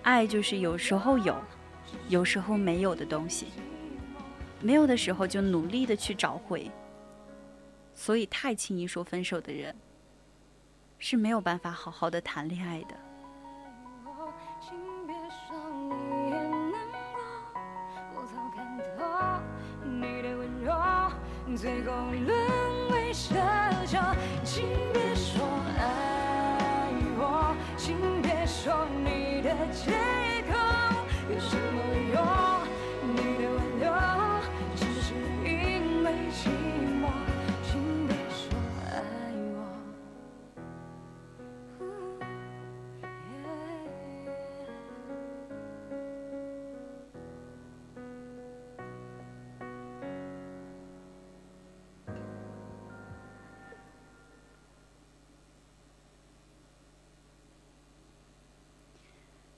[0.03, 1.34] 爱就是有时候有，
[2.11, 3.47] 有时候没有的东西。
[4.61, 6.70] 没有的时候就努力的去找回。
[7.95, 9.74] 所以太轻易说分手的人，
[10.99, 12.95] 是没有办法好好的谈恋爱的。
[21.57, 23.34] 最后沦为奢
[23.86, 23.98] 求，
[24.42, 25.46] 请别说
[25.78, 29.92] 爱我，请别说你的借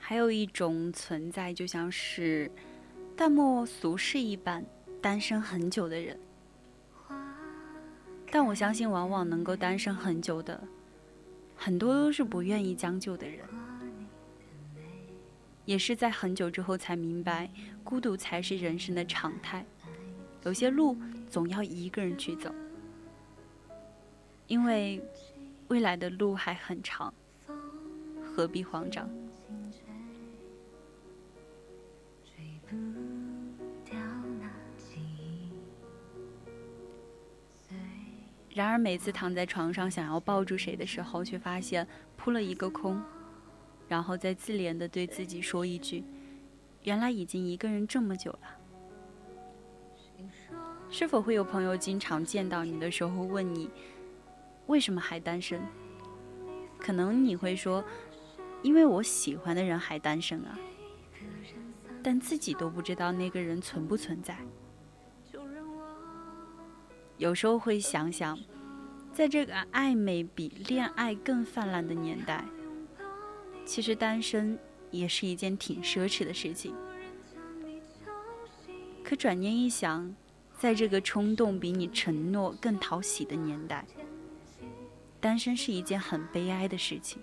[0.09, 2.48] 还有一种存在，就像是
[3.16, 4.64] 淡漠俗世一般，
[5.02, 6.16] 单身很久的人。
[8.30, 10.62] 但我相信，往往能够单身很久的，
[11.57, 13.44] 很多都是不愿意将就的人，
[15.64, 17.50] 也是在很久之后才明白，
[17.82, 19.66] 孤独才是人生的常态。
[20.44, 20.96] 有些路
[21.28, 22.54] 总要一个人去走，
[24.46, 25.02] 因为
[25.66, 27.12] 未来的路还很长，
[28.24, 29.11] 何必慌张？
[38.57, 41.86] 然而，每次躺在床上想要抱住谁的时候，却发现
[42.16, 43.02] 扑了一个空，
[43.86, 46.02] 然后再自怜的对自己说一句
[46.84, 48.40] ：“原来已经一个人这么久了。”
[50.88, 53.68] 是否会有朋友经常见到你的时候问你
[54.68, 55.61] ：“为什么还单身？”
[56.80, 57.84] 可能你会说
[58.64, 60.59] ：“因为我喜欢的人还单身啊。”
[62.02, 64.38] 但自己都不知道那个人存不存在。
[67.19, 68.39] 有时候会想想，
[69.12, 72.45] 在这个暧昧比恋爱更泛滥的年代，
[73.64, 74.59] 其实单身
[74.91, 76.75] 也是一件挺奢侈的事情。
[79.03, 80.14] 可转念一想，
[80.59, 83.87] 在这个冲动比你承诺更讨喜的年代，
[85.21, 87.23] 单身是一件很悲哀的事情。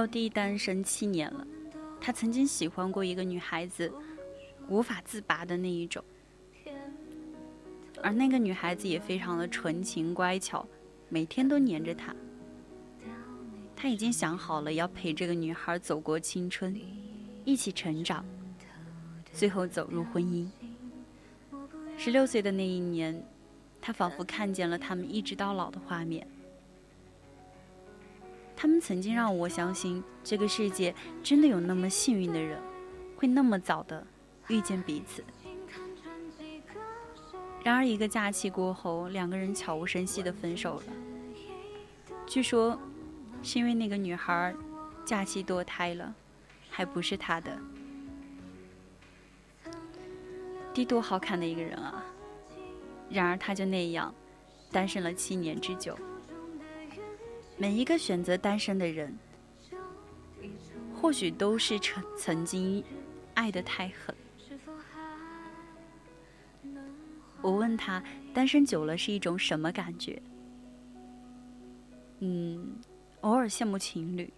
[0.00, 1.46] 朋友弟单身七年了，
[2.00, 3.92] 他曾经喜欢过一个女孩子，
[4.66, 6.02] 无法自拔的那一种。
[8.02, 10.66] 而那个女孩子也非常的纯情乖巧，
[11.10, 12.16] 每天都黏着他。
[13.76, 16.74] 他已经想好了要陪这个女孩走过青春，
[17.44, 18.24] 一起成长，
[19.34, 20.48] 最后走入婚姻。
[21.98, 23.22] 十六岁的那一年，
[23.82, 26.26] 他仿佛看见了他们一直到老的画面。
[28.60, 32.60] 他们曾经让我相信，这个世界真的有那么幸运的人，
[33.16, 34.06] 会那么早的
[34.48, 35.24] 遇见彼此。
[37.64, 40.82] 然而，一个假期过后，两个人悄无声息的分手了。
[42.26, 42.78] 据说，
[43.42, 44.54] 是因为那个女孩
[45.06, 46.14] 假期堕胎了，
[46.68, 47.58] 还不是他的。
[50.74, 52.04] 帝多好看的一个人啊！
[53.08, 54.14] 然而，他就那样，
[54.70, 55.98] 单身了七年之久。
[57.60, 59.14] 每一个选择单身的人，
[60.96, 62.82] 或许都是曾曾经
[63.34, 64.16] 爱的太狠。
[67.42, 68.02] 我问他，
[68.32, 70.22] 单身久了是一种什么感觉？
[72.20, 72.78] 嗯，
[73.20, 74.32] 偶尔羡慕情侣，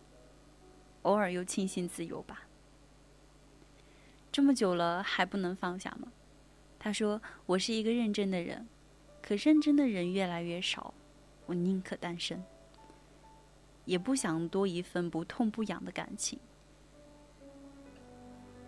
[1.02, 2.42] 偶尔又庆幸自由吧。
[4.32, 6.08] 这么久了还不能放下吗？
[6.76, 8.66] 他说：“我是一个认真的人，
[9.22, 10.92] 可认真的人越来越少，
[11.46, 12.42] 我宁可单身。”
[13.84, 16.38] 也不想多一份不痛不痒的感情。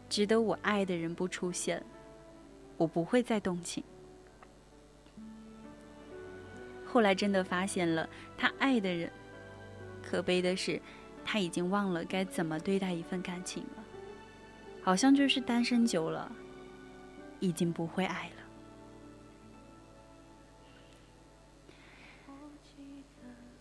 [0.09, 1.83] 值得我爱的人不出现，
[2.77, 3.83] 我不会再动情。
[6.85, 9.11] 后来真的发现了，他爱的人，
[10.03, 10.81] 可悲的是，
[11.25, 13.85] 他已经忘了该怎么对待一份感情了。
[14.83, 16.31] 好像就是单身久了，
[17.41, 18.44] 已经不会爱了。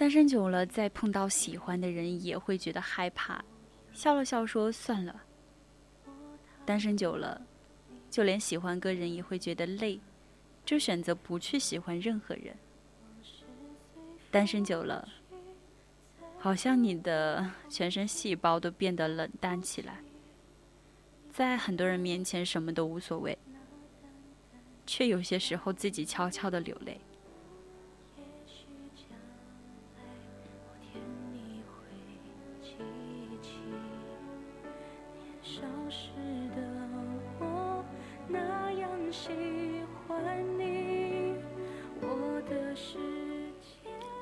[0.04, 3.42] 单身久了，再碰到喜欢的人也会觉得害怕，
[3.94, 5.24] 笑了笑说算了。
[6.66, 7.42] 单身久了，
[8.12, 9.98] 就连喜欢个人也会觉得累，
[10.66, 12.54] 就选择不去喜欢任何人。
[14.30, 15.08] 单身久了，
[16.38, 20.00] 好像你的全身细胞都变得冷淡起来，
[21.32, 23.38] 在很多人面前什么都无所谓，
[24.86, 27.00] 却有些时候自己悄悄的流泪。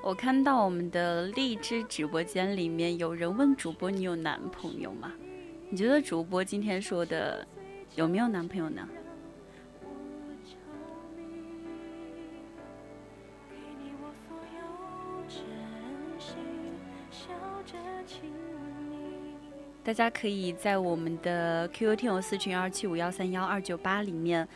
[0.03, 5.11] 我看到我们的荔枝直播间里面有人问主播：“你有男朋友吗？”
[5.69, 7.47] 你觉得主播今天说的
[7.95, 8.87] 有没有男朋友呢？
[19.83, 24.47] 大家可以在我们的 QQ 听友四群二七五幺三幺二九八里面，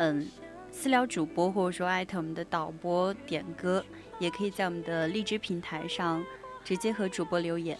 [0.00, 0.26] 嗯，
[0.70, 3.84] 私聊主播或者说艾特我们的导播点歌。
[4.20, 6.24] 也可以在我们的荔枝平台上
[6.64, 7.78] 直接和主播留言。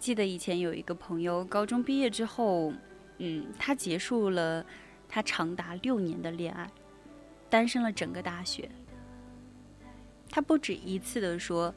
[0.00, 2.72] 记得以前有一个朋友，高中毕业之后，
[3.18, 4.66] 嗯，他结束了
[5.16, 6.70] 他长达六年的恋爱，
[7.48, 8.70] 单身了整个大学。
[10.28, 11.74] 他不止一次的说：“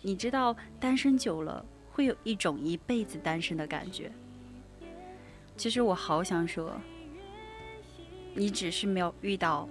[0.00, 1.62] 你知道，单身久了
[1.92, 4.10] 会有一种一辈子单身的感觉。”
[5.58, 6.80] 其实我好想说，
[8.34, 9.68] 你只是没有遇到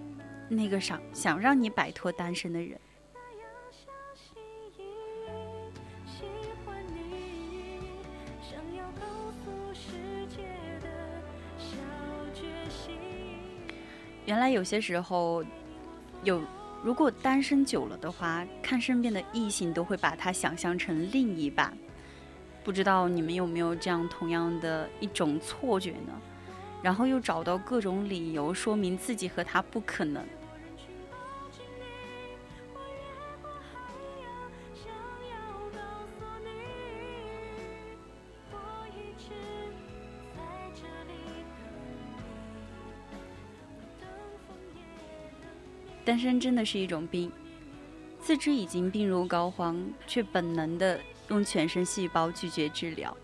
[0.48, 2.80] 那个想想让你摆脱单身的人。
[14.30, 15.44] 原来有些时候
[16.24, 16.40] 有。
[16.82, 21.78] 如果单身久了的话，看身边的异性都会把他想象成另一半，
[22.64, 26.14] 不知道你们有没有这样同样的一种错觉呢？
[26.82, 30.24] 然后又找到各种理由说明自己和他不可能。
[46.10, 47.32] 单身真的是一种病，
[48.20, 53.16] 自知已经病入膏肓，却本能的用全身细胞拒绝治疗。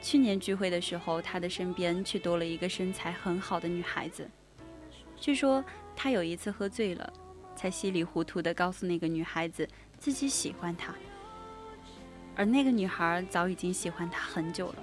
[0.00, 4.30] 去年聚会的时候，他的身边却多了一个身材很好的女孩子。
[5.16, 5.64] 据说
[5.96, 7.12] 他有一次喝醉了，
[7.56, 9.68] 才稀里糊涂的告诉那个女孩子
[9.98, 10.94] 自己喜欢她，
[12.36, 14.76] 而那个女孩早已经喜欢他很久了。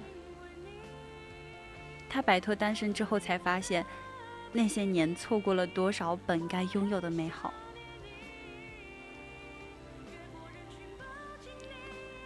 [2.06, 3.82] 他摆脱单身之后，才发现。
[4.52, 7.52] 那些年错过了多少本该拥有的美好，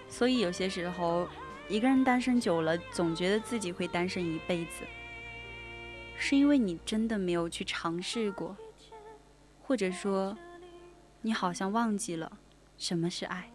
[0.09, 1.29] 所以有些时候，
[1.69, 4.85] 一个人单身久了，总觉得自己会单身一辈子，
[6.17, 8.57] 是因为你真的没有去尝试过，
[9.63, 10.37] 或者说，
[11.23, 12.39] 你好像忘记了
[12.77, 13.51] 什么是爱。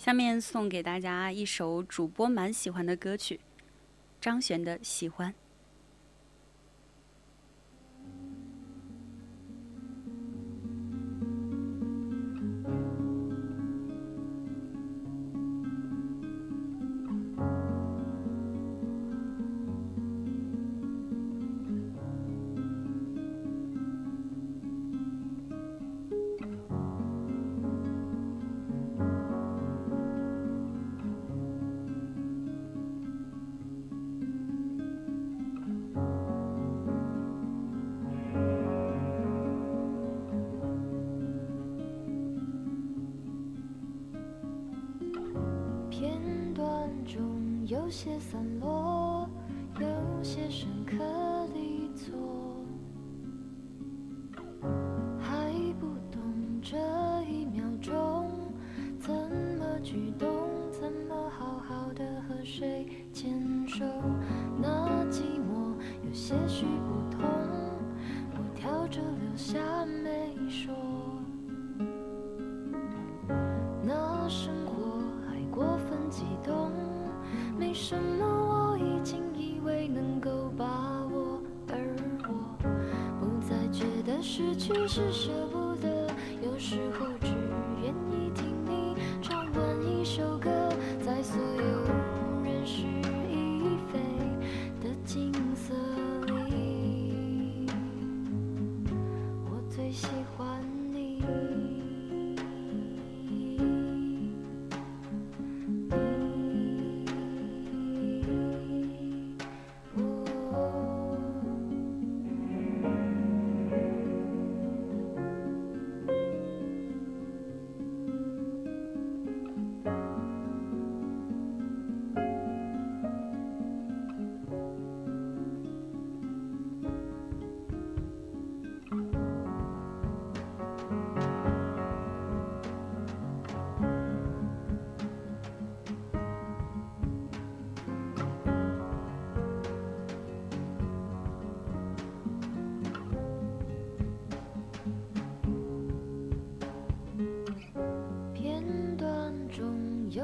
[0.00, 3.38] 下面送给大家一首主播蛮喜欢的歌曲，
[4.18, 5.30] 张悬的《喜欢》。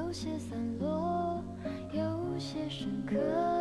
[0.07, 1.43] 有些散落
[1.93, 3.56] 有些深刻。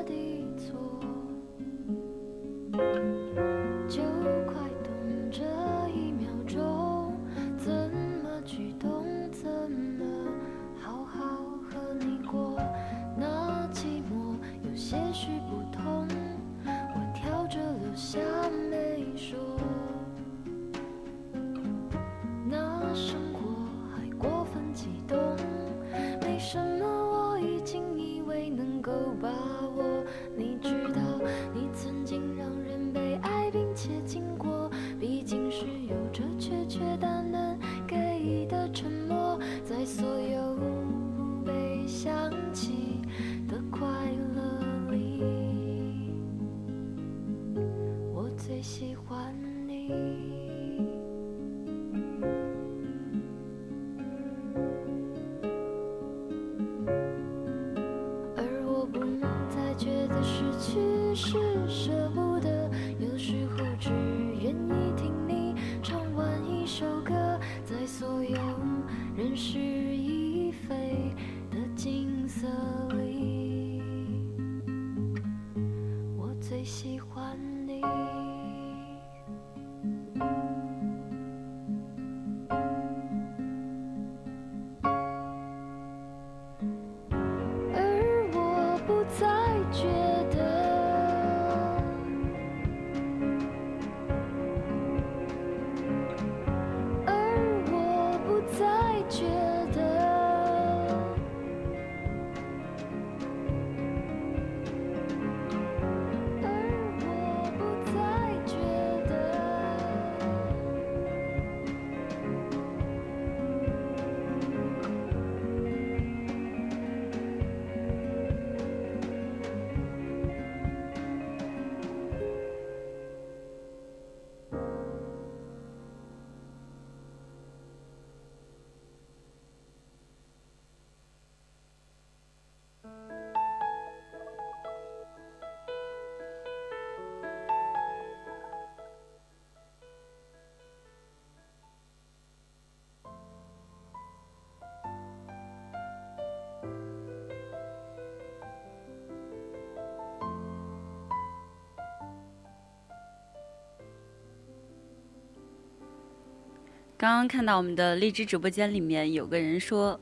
[157.06, 160.00] 刚刚看到我们的荔枝直播间里面有个人说，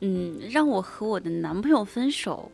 [0.00, 2.50] 嗯，让我和我的男朋友分手。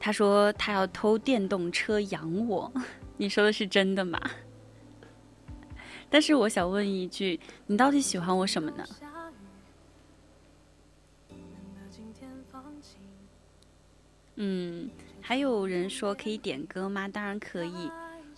[0.00, 2.72] 他说他要偷电动车养我，
[3.16, 4.20] 你说的是真的吗？
[6.10, 7.38] 但是我想问一句，
[7.68, 8.84] 你到底喜欢我什么呢？
[14.34, 14.90] 嗯，
[15.20, 17.06] 还有人说可以点歌吗？
[17.06, 17.88] 当然可以。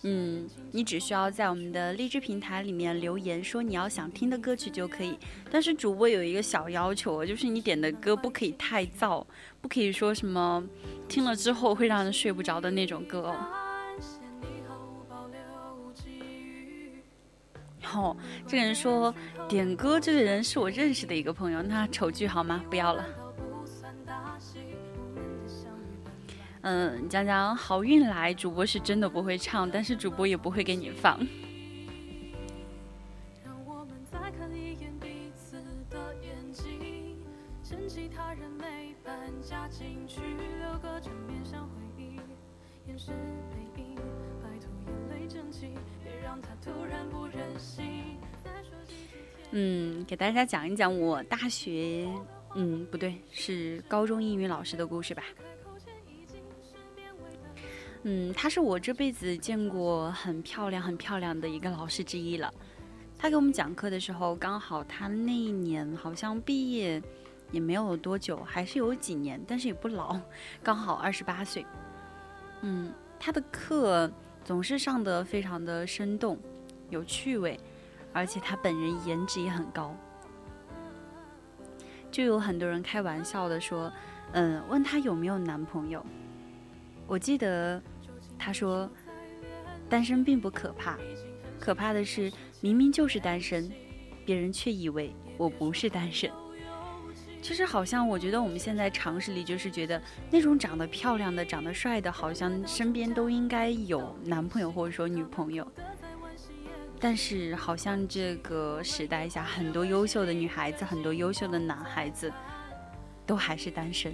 [0.03, 5.17] 嗯，你只需要在我们的励志平台里面留言说你要想听的歌曲就可以。
[5.51, 9.25] 但是主播有一个小要求，就是你点的歌不可以太燥，
[9.59, 10.63] 不可以说什么
[11.09, 13.35] 听了之后会让人睡不着的那种歌哦。
[17.91, 18.15] 哦，
[18.47, 19.13] 这个人说
[19.49, 22.63] 点歌，这个人是我认识的一个朋友，那丑剧好吗？
[22.69, 23.05] 不要了。
[26.61, 31.19] 嗯，讲讲好运来，主播是真的不会唱，但是主播也不会给你放。
[49.51, 52.07] 嗯，给大家讲一讲我大学，
[52.53, 55.23] 嗯，不对，是高中英语老师的故事吧。
[58.03, 62.53] 嗯，她是我这辈子见过很漂亮、很漂亮的一个老师之一了。
[63.17, 67.01] 她给我们讲课的时候，刚好她那一年好像毕业
[67.51, 70.17] 也没有多久，还是有几年，但是也不老，
[70.63, 71.65] 刚好二十八岁。
[72.61, 74.09] 嗯，她的课
[74.45, 76.39] 总是上得非常的生动、
[76.89, 77.59] 有趣味，
[78.13, 79.93] 而且她本人颜值也很高。
[82.09, 83.91] 就有很多人开玩笑的说，
[84.31, 86.03] 嗯，问她有没有男朋友。
[87.09, 87.81] 我记得，
[88.37, 88.87] 他说，
[89.89, 90.95] 单身并不可怕，
[91.59, 92.31] 可怕的是
[92.61, 93.67] 明明就是单身，
[94.23, 96.29] 别人却以为我不是单身。
[97.41, 99.99] 其实好像我觉得我们现在常识里就是觉得
[100.29, 105.67] 那种长得漂亮的、长得帅的，好像身边都应该有男朋友或者说女朋友。
[106.99, 112.31] 但是好像这个时代下，很多优秀的女孩子、很多优秀的男孩子，
[113.25, 114.13] 都还是单身。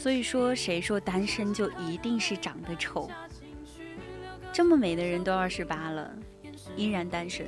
[0.00, 3.10] 所以说，谁说单身就一定是长得丑？
[4.50, 6.10] 这么美的人都二十八了，
[6.74, 7.46] 依然单身。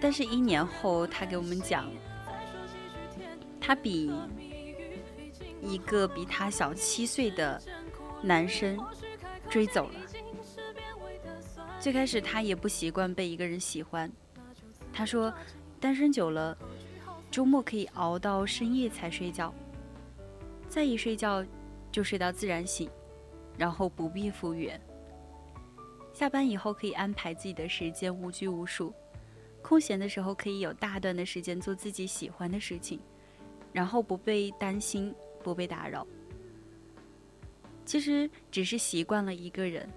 [0.00, 1.90] 但是，一年后，他给我们讲，
[3.60, 4.10] 他比
[5.60, 7.60] 一个比他小七岁的
[8.22, 8.78] 男生
[9.50, 10.00] 追走了。
[11.78, 14.10] 最开始，他也不习惯被一个人喜欢。
[14.90, 15.30] 他说，
[15.78, 16.56] 单身久了，
[17.30, 19.52] 周末可以熬到深夜才睡觉。
[20.74, 21.46] 再一睡觉，
[21.92, 22.90] 就睡到自然醒，
[23.56, 24.80] 然后不必复原。
[26.12, 28.92] 下班以后可以安排自己的时间，无拘无束。
[29.62, 32.98] 空闲的时候可以有大段的时间做自己喜欢的事情，
[33.72, 35.14] 然后不被担心，
[35.44, 36.04] 不被打扰。
[37.84, 39.88] 其实只是习惯了一个人，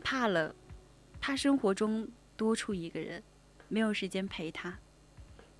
[0.00, 0.54] 怕了，
[1.20, 3.20] 怕生活中多出一个人，
[3.66, 4.78] 没有时间陪他，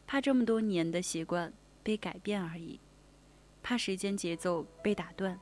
[0.06, 2.78] 怕这么多年的习惯被改变而已。
[3.62, 5.38] 怕时间节奏被打断，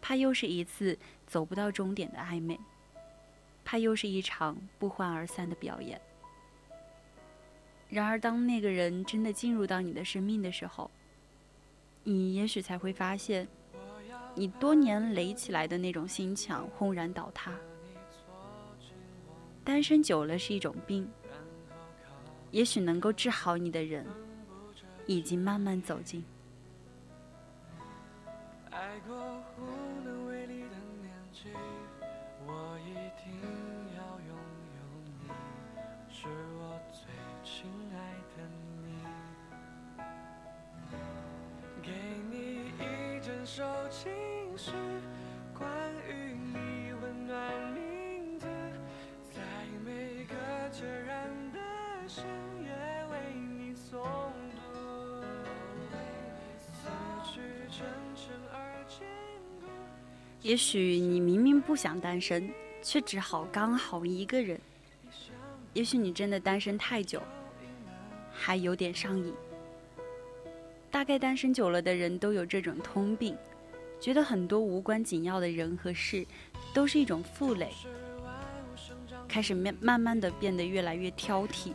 [0.00, 2.58] 怕又是一次走不到终点的暧昧，
[3.64, 6.00] 怕又是一场不欢而散的表演。
[7.88, 10.90] 然而，当那个人真的进入到你的生命的时候，
[12.02, 13.46] 你也许才会发现，
[14.34, 17.52] 你多年垒起来的那种心墙轰然倒塌。
[19.64, 21.08] 单身久了是一种病，
[22.50, 24.04] 也许能够治好你的人，
[25.06, 26.24] 已经慢慢走近。
[28.76, 29.16] 爱过
[29.58, 29.60] 无
[30.04, 31.48] 能为力的年纪，
[32.46, 33.32] 我一定
[33.96, 34.36] 要拥
[34.76, 35.32] 有你，
[36.12, 36.60] 是我
[36.92, 37.00] 最
[37.42, 37.96] 亲爱
[38.36, 38.38] 的
[38.84, 38.86] 你。
[41.82, 41.90] 给
[42.30, 42.34] 你
[42.78, 44.12] 一整首情
[44.58, 44.72] 诗，
[45.58, 45.66] 关
[46.06, 46.25] 于
[60.46, 62.48] 也许你明明不想单身，
[62.80, 64.56] 却只好刚好一个人。
[65.74, 67.20] 也许你真的单身太久，
[68.32, 69.34] 还有点上瘾。
[70.88, 73.36] 大概单身久了的人都有这种通病，
[74.00, 76.24] 觉得很多无关紧要的人和事
[76.72, 77.72] 都是一种负累，
[79.26, 81.72] 开始慢慢慢的变得越来越挑剔，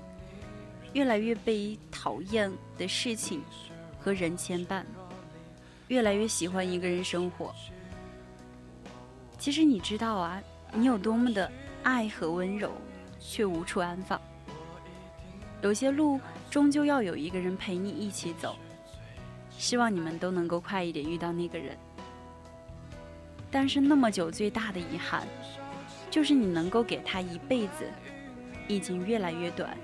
[0.94, 3.42] 越来越被讨厌的事情
[4.00, 4.86] 和人牵绊，
[5.90, 7.54] 越来越喜欢一个人生活。
[9.42, 10.40] 其实你知道啊，
[10.72, 12.72] 你有多么的爱和温柔，
[13.20, 14.22] 却无处安放。
[15.64, 16.20] 有些路
[16.52, 18.56] 终究要有一个人陪你一起走。
[19.50, 21.76] 希望你们都能够快一点遇到那个人。
[23.50, 25.28] 单身那么久，最大的遗憾，
[26.12, 27.90] 就是你能够给他一辈子，
[28.68, 29.76] 已经越来越短。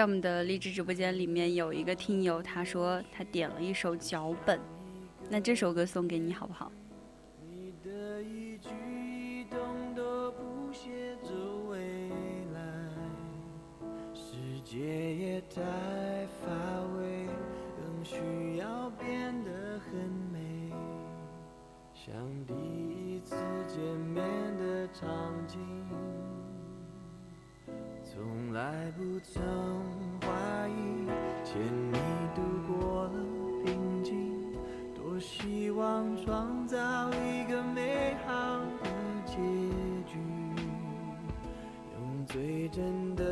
[0.00, 4.58] 在我们的励志直播间里面有一个听友，他说他点了一首脚本，
[5.28, 6.72] 那这首歌送给你好不好？
[7.46, 8.70] 你的一举
[9.10, 9.58] 一动
[9.94, 11.28] 都谱写着
[11.68, 12.08] 未
[12.54, 12.88] 来，
[14.14, 14.32] 世
[14.64, 14.78] 界
[15.16, 15.60] 也太
[16.40, 16.48] 乏
[16.96, 17.26] 味，
[17.76, 20.72] 更需要变得很美，
[21.92, 22.14] 像
[22.46, 23.36] 第一次
[23.68, 24.24] 见面
[24.56, 25.06] 的场
[25.46, 25.60] 景，
[28.12, 29.40] 从来不曾
[30.20, 31.06] 怀疑，
[31.44, 31.96] 牵你
[32.34, 33.12] 度过了
[33.64, 34.52] 平静。
[34.92, 36.76] 多希望创造
[37.12, 38.90] 一个美好的
[39.24, 39.36] 结
[40.06, 40.18] 局，
[41.94, 43.22] 用最真的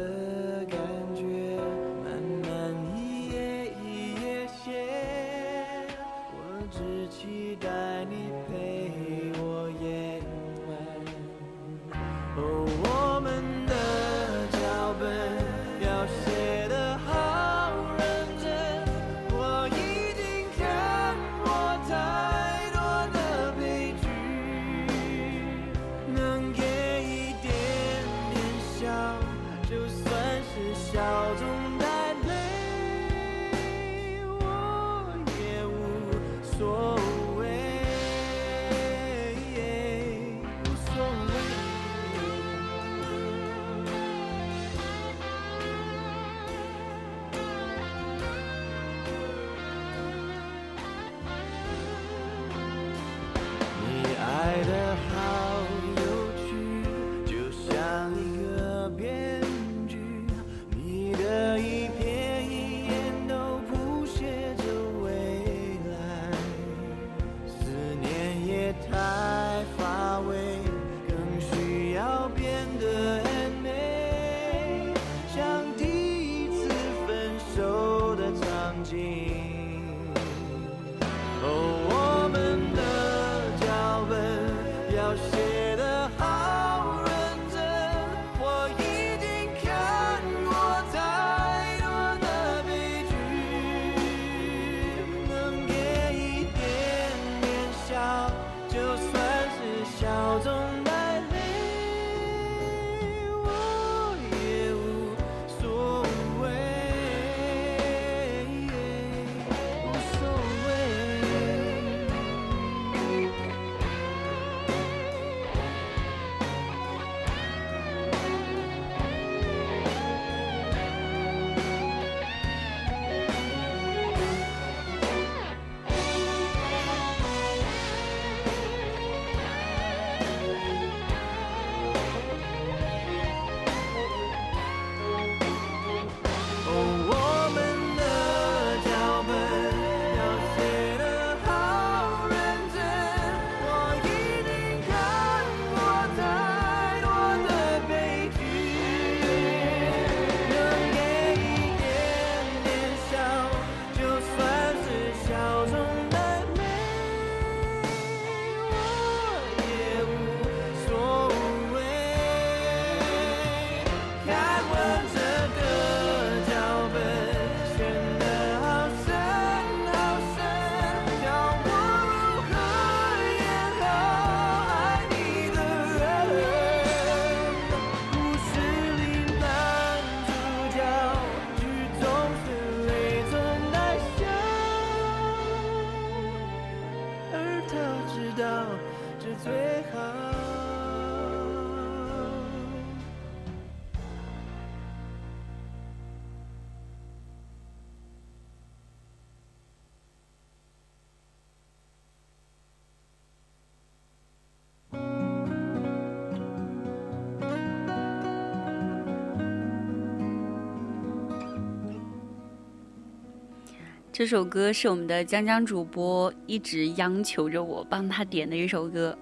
[214.18, 219.16] 这首歌是我们的江江主播一直央求着我帮他点的一首歌。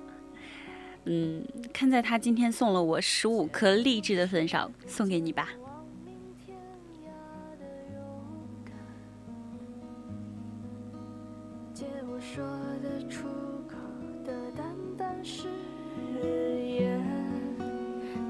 [1.05, 5.51] 嗯，看在他今天送了我十五颗励志的份上，送给你吧。
[11.75, 12.43] 借我说
[12.83, 13.29] 得出
[13.69, 13.77] 口
[14.25, 14.65] 的淡
[14.97, 15.47] 淡誓
[16.23, 17.05] 言，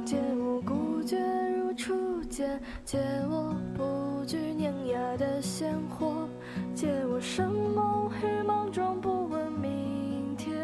[0.04, 1.16] 借我孤绝
[1.56, 2.98] 如初见，借
[3.30, 6.28] 我不惧碾压的鲜活，
[6.76, 10.54] 借我生猛与莽撞，不问明天。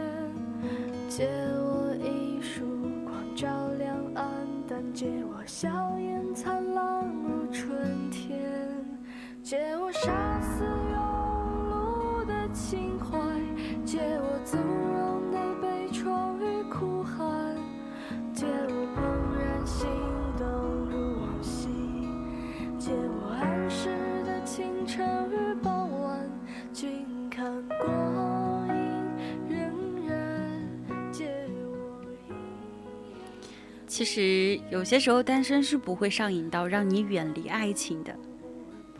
[1.08, 2.66] 借我一束
[3.02, 3.48] 光照
[3.78, 4.26] 亮暗
[4.68, 8.28] 淡，借我笑颜灿烂如春天。
[9.42, 9.81] 借我。
[34.02, 38.12] 其实有些时候，单身是不会上瘾到让你远离爱情的，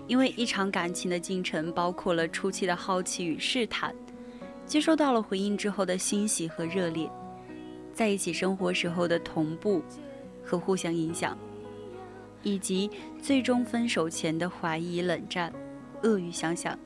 [0.07, 3.93] 因为一场感情的进程包括了初期的好奇与试探，
[4.65, 7.11] 接收到了回应之后的欣喜和热烈，
[7.93, 9.83] 在一起生活时候的同步
[10.41, 11.37] 和互相影响，
[12.45, 12.89] 以及
[13.21, 15.53] 最终分手前的怀疑、冷战、
[16.05, 16.79] 恶语相向。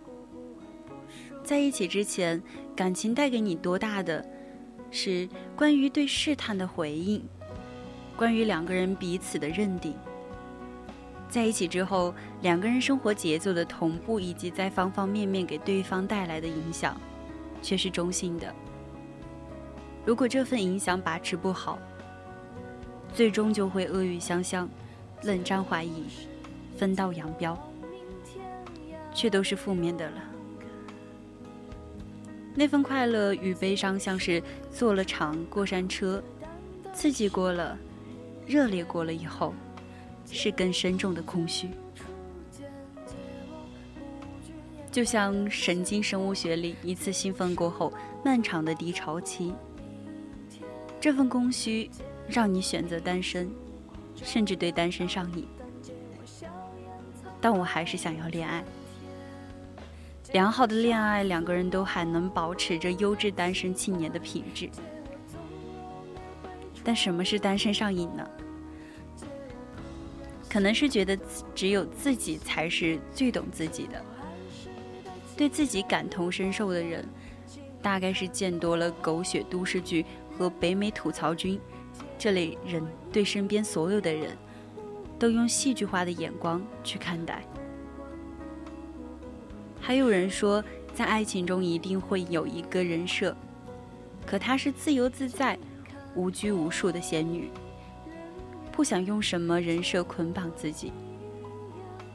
[1.44, 2.42] 在一起之前，
[2.74, 4.26] 感情带给你多大的
[4.90, 7.22] 是关于对试探的回应。
[8.16, 9.94] 关于两个人彼此的认定，
[11.28, 16.98] 在一起之后，两个人生活节奏的同步，以及在方方面面给对方带来的影响，
[17.60, 18.52] 却是中性的。
[20.06, 21.78] 如果这份影响把持不好，
[23.12, 24.66] 最终就会恶语相向、
[25.24, 26.04] 冷战怀疑、
[26.76, 27.58] 分道扬镳，
[29.12, 30.22] 却都是负面的了。
[32.54, 36.22] 那份快乐与悲伤，像是坐了场过山车，
[36.94, 37.78] 刺激过了。
[38.46, 39.52] 热烈过了以后，
[40.30, 41.68] 是更深重的空虚。
[44.92, 47.92] 就像神经生物学里，一次兴奋过后，
[48.24, 49.52] 漫长的低潮期，
[50.98, 51.90] 这份空虚
[52.26, 53.50] 让你选择单身，
[54.22, 55.46] 甚至对单身上瘾。
[57.40, 58.64] 但我还是想要恋爱，
[60.32, 64.70] 良好的恋爱，两个人都还能保持着优质单身青年的品质。
[66.86, 68.24] 但什么是单身上瘾呢？
[70.48, 71.18] 可能是觉得
[71.52, 74.00] 只有自己才是最懂自己的，
[75.36, 77.04] 对自己感同身受的人，
[77.82, 80.06] 大概是见多了狗血都市剧
[80.38, 81.60] 和北美吐槽君
[82.16, 84.36] 这类人，对身边所有的人
[85.18, 87.42] 都用戏剧化的眼光去看待。
[89.80, 90.62] 还有人说，
[90.94, 93.36] 在爱情中一定会有一个人设，
[94.24, 95.58] 可他是自由自在。
[96.16, 97.50] 无拘无束的仙女，
[98.72, 100.92] 不想用什么人设捆绑自己，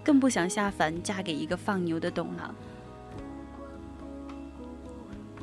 [0.03, 2.53] 更不想下凡嫁给一个放牛的董郎。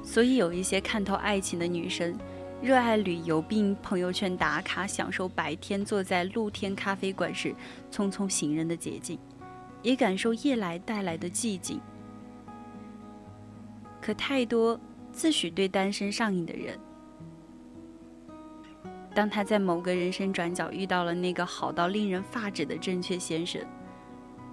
[0.02, 2.16] 所以，有一些看透爱情的女生，
[2.60, 7.54] 热爱旅游并朋友圈打卡，享受白天坐在露天咖啡馆时
[7.92, 9.18] 匆匆行人的捷径，
[9.82, 11.80] 也感受夜来带来的寂静。
[14.00, 14.80] 可太多
[15.12, 16.78] 自诩对单身上瘾的人。
[19.18, 23.60] 当他在某个人生转角遇到了那个好到令人发指的正确先生，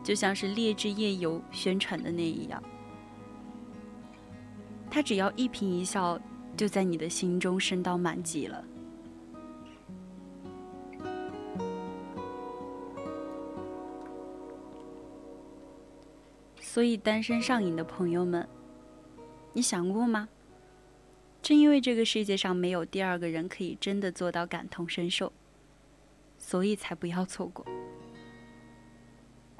[0.03, 2.59] 就像是劣质夜游宣传的那一样，
[4.89, 6.19] 他只要一颦一笑，
[6.57, 8.65] 就在你的心中升到满级了。
[16.59, 18.49] 所以，单身上瘾的朋友们，
[19.53, 20.27] 你想过吗？
[21.45, 25.31] 正因为这个世界上没有第二个人可以真的做到感同身受，
[26.39, 27.63] 所以才不要错过。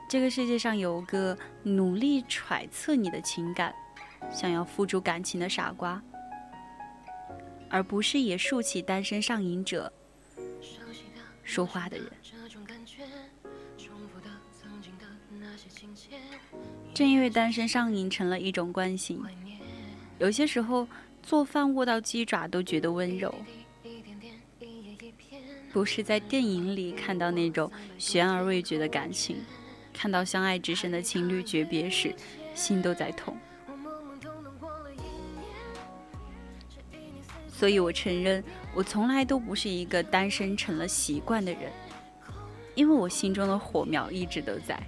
[0.09, 3.71] 这个世界上有个努力揣测你的情感，
[4.31, 6.01] 想要付诸感情的傻瓜，
[7.69, 9.93] 而不是也竖起单身上瘾者
[11.43, 12.07] 说话的人。
[16.95, 19.23] 正因为单身上瘾成了一种惯性，
[20.17, 20.87] 有些时候。
[21.25, 23.33] 做饭握到鸡爪都觉得温柔，
[25.73, 29.37] 不是在电影里看到那种悬而未决的感情，
[29.91, 32.13] 看到相爱至深的情侣诀别时，
[32.53, 33.35] 心都在痛。
[37.47, 38.43] 所以我承认，
[38.75, 41.71] 我从来都不是一个单身成了习惯的人，
[42.75, 44.79] 因为我心中的火苗一直都在。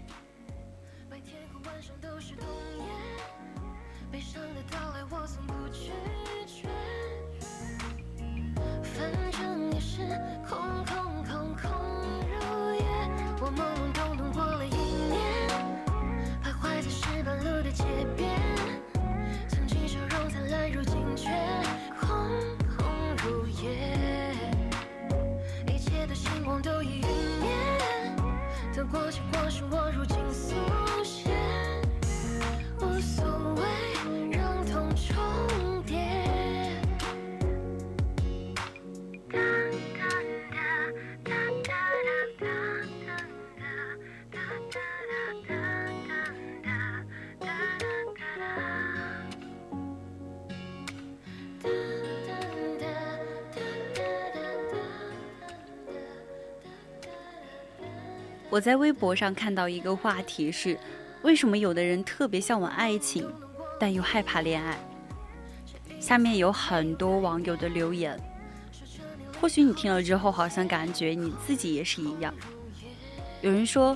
[28.92, 30.56] 过且过是我如今速
[58.58, 60.80] 我在微博上看到一个话题是：
[61.22, 63.32] 为什么有的人特别向往爱情，
[63.80, 64.76] 但又害怕恋爱？
[66.00, 68.20] 下面有很多网友的留言，
[69.40, 72.34] 或许你听了之后，好像感觉你自己也是一样。
[73.42, 73.96] 有人说，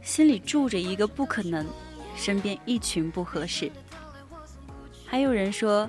[0.00, 1.66] 心里住着一个不可能，
[2.16, 3.70] 身边一群不合适。
[5.04, 5.86] 还有人说，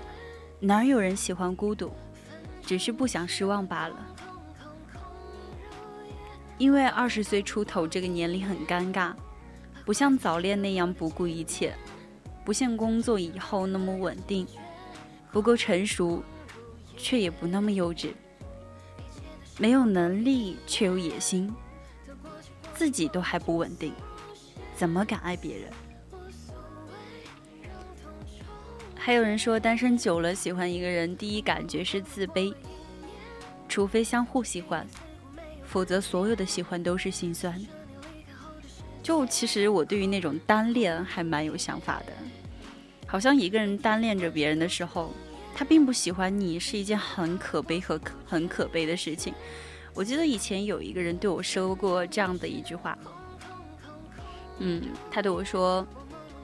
[0.59, 1.89] 哪有人喜欢孤独，
[2.65, 3.95] 只是不想失望罢了。
[6.63, 9.13] 因为二十岁出头这个年龄很尴尬，
[9.83, 11.75] 不像早恋那样不顾一切，
[12.45, 14.47] 不像工作以后那么稳定，
[15.29, 16.23] 不够成熟，
[16.95, 18.13] 却也不那么幼稚，
[19.59, 21.53] 没有能力却有野心，
[22.73, 23.91] 自己都还不稳定，
[24.73, 25.69] 怎么敢爱别人？
[28.95, 32.55] 还有人说，单身久了，喜欢一个人，第一感觉是自卑，
[33.67, 34.87] 除非相互喜欢。
[35.73, 37.59] 否则，所有的喜欢都是心酸。
[39.01, 42.13] 就其实我对于那种单恋还蛮有想法的，
[43.07, 45.11] 好像一个人单恋着别人的时候，
[45.55, 49.33] 他并不喜欢你，是一件很可悲和很可悲的事情。
[49.95, 52.95] 我记得以前有一个人对我说过这样的一句话，
[54.59, 55.83] 嗯，他对我说，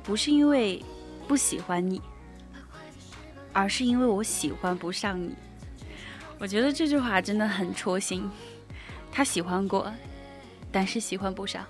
[0.02, 0.84] 不是因为
[1.28, 2.02] 不喜欢你，
[3.54, 5.36] 而是因为我喜欢不上你。
[6.40, 8.28] 我觉得这句话真的很戳心。
[9.12, 9.91] 他喜欢过，
[10.72, 11.66] 但是喜欢不上。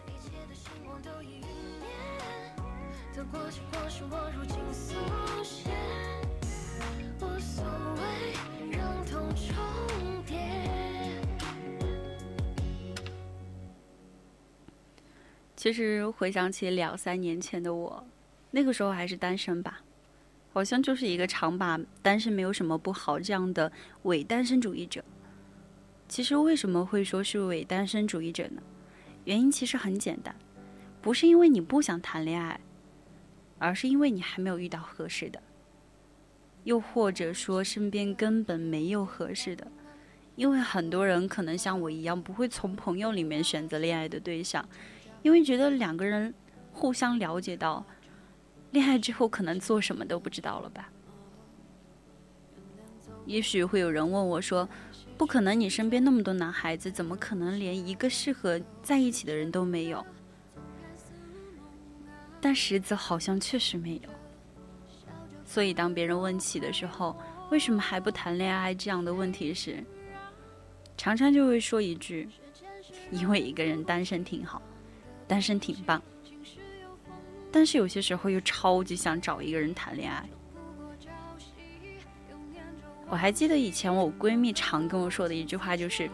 [15.56, 18.06] 其实回想起两三年前的我，
[18.52, 19.82] 那个时候还是单身吧，
[20.54, 23.70] 好像就是一个常把单身没有什么不好这样的
[24.04, 25.04] 伪单身主义者。
[26.10, 28.64] 其实为什么会说是伪单身主义者呢？
[29.26, 30.36] 原因其实很简单，
[31.04, 32.60] 不是因为你不想谈恋爱，
[33.60, 35.40] 而是因为你还没有遇到合适的，
[36.64, 39.68] 又或者说身边根本没有合适的。
[40.36, 44.68] 因为很多人可能像我一样，不会从朋友里面选择恋爱的对象，
[45.22, 46.34] 因为觉得两个人
[46.74, 47.86] 互相了解到，
[48.72, 50.90] 恋爱之后可能做什么都不知道了吧。
[53.30, 54.68] 也许会有人问我说。
[55.16, 60.06] 不可能，你身边那么多男孩子，怎么可能连一个适合在一起的人都没有？
[62.40, 64.10] 但实则好像确实没有。
[65.44, 67.14] 所以当别人问起的时候，
[67.52, 69.84] 为什么还不谈恋爱这样的问题时，
[70.96, 72.30] 常常就会说一句：
[73.12, 74.62] 因为一个人单身挺好，
[75.28, 76.02] 单身挺棒。
[77.52, 80.30] 但是有些时候又超级想找一个人谈恋爱。
[83.12, 86.08] 我还记得以前我闺蜜常跟我说的一句话，就是，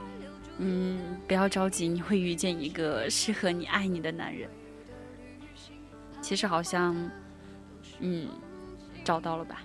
[0.59, 4.49] 嗯，不要着急，你会遇见一个适合你、爱你的男人。
[6.21, 6.95] 其实好像，
[7.99, 8.29] 嗯，
[9.03, 9.61] 找到了吧。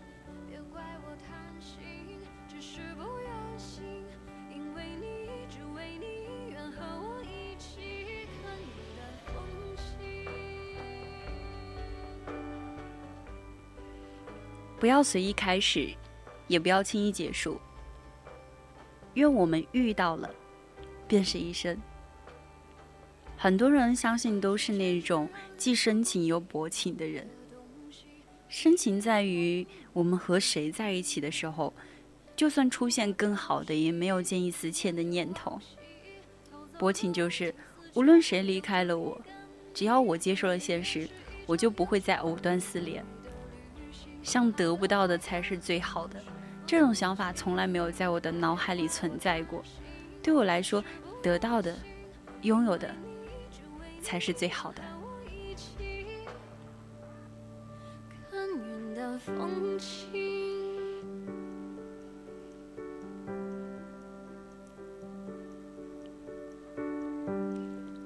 [14.81, 15.94] 不要随意开始。
[16.51, 17.60] 也不要轻易结束。
[19.14, 20.28] 愿我们遇到了，
[21.06, 21.81] 便是一生。
[23.36, 27.31] 很多人相信都是那种既深情又薄情的人。
[28.48, 31.72] 深情在于我们和谁在一起的时候，
[32.35, 35.60] 就算出现更好的，也没有见异思迁的念头。
[36.77, 37.55] 薄情就是
[37.94, 39.20] 无论谁离开了我，
[39.72, 41.09] 只要我接受了现实，
[41.47, 43.05] 我就不会再藕断丝连。
[44.22, 46.22] 像得不到的才是最好的。
[46.70, 49.60] 这种想法从来没有在我的脑海里存在过。
[50.22, 50.84] 对我来说，
[51.20, 51.76] 得到的、
[52.42, 52.94] 拥有的，
[54.01, 54.80] 才是最好的。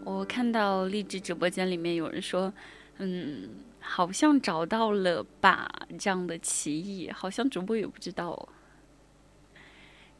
[0.05, 2.51] 我看到励志直播间里面有人说
[2.97, 3.51] ：“嗯。”
[3.87, 8.49] 好像找到了吧，这样的奇异，好像主播也不知道哦。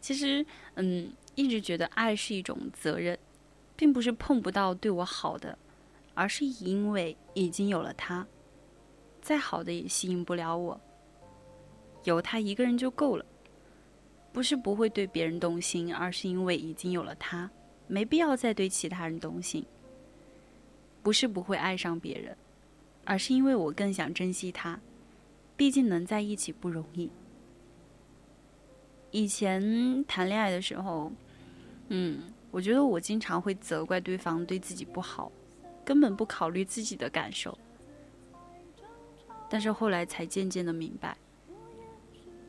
[0.05, 0.45] 其实，
[0.75, 3.19] 嗯，一直觉得爱是一种责任，
[3.75, 5.59] 并不是碰不到对我好的，
[6.13, 8.27] 而是因为已经有了他，
[9.23, 10.79] 再好的也吸引不了我。
[12.03, 13.25] 有他一个人就够了，
[14.31, 17.51] 不是不会对别人动心，而是因为已经有了他，
[17.87, 19.65] 没必要再对其他人动心。
[21.03, 22.37] 不是不会爱上别人。
[23.07, 24.79] 而是因为我更想珍惜他，
[25.57, 27.11] 毕竟能在一起不容易。
[29.15, 31.13] 以前谈恋爱的时候，
[31.87, 32.21] 嗯，
[32.51, 35.31] 我觉得我经常会责怪对方对自己不好，
[35.85, 37.57] 根本不考虑自己的感受。
[39.49, 41.17] 但是后来才渐渐的明白，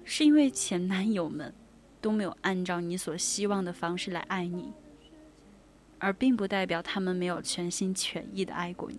[0.03, 1.53] 是因为前男友们
[2.01, 4.73] 都没有按照你所希望的方式来爱你，
[5.99, 8.97] 而并不代表他们没有全心全意的爱过你。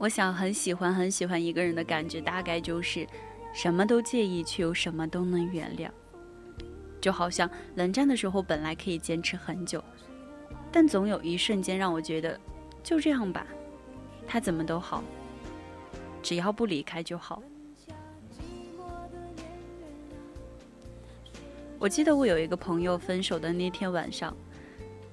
[0.00, 3.06] 我想很喜欢很喜欢一个人的感觉，大概就是
[3.52, 5.90] 什么都介意，却又什么都能原谅。
[7.02, 9.84] 就好像冷战的时候本来可以坚持很久，
[10.72, 12.40] 但总有一瞬间让我觉得，
[12.82, 13.46] 就这样吧，
[14.26, 15.04] 他怎么都好，
[16.22, 17.42] 只要不离开就好。
[21.78, 24.34] 我记得我有一个朋友分手的那天晚上，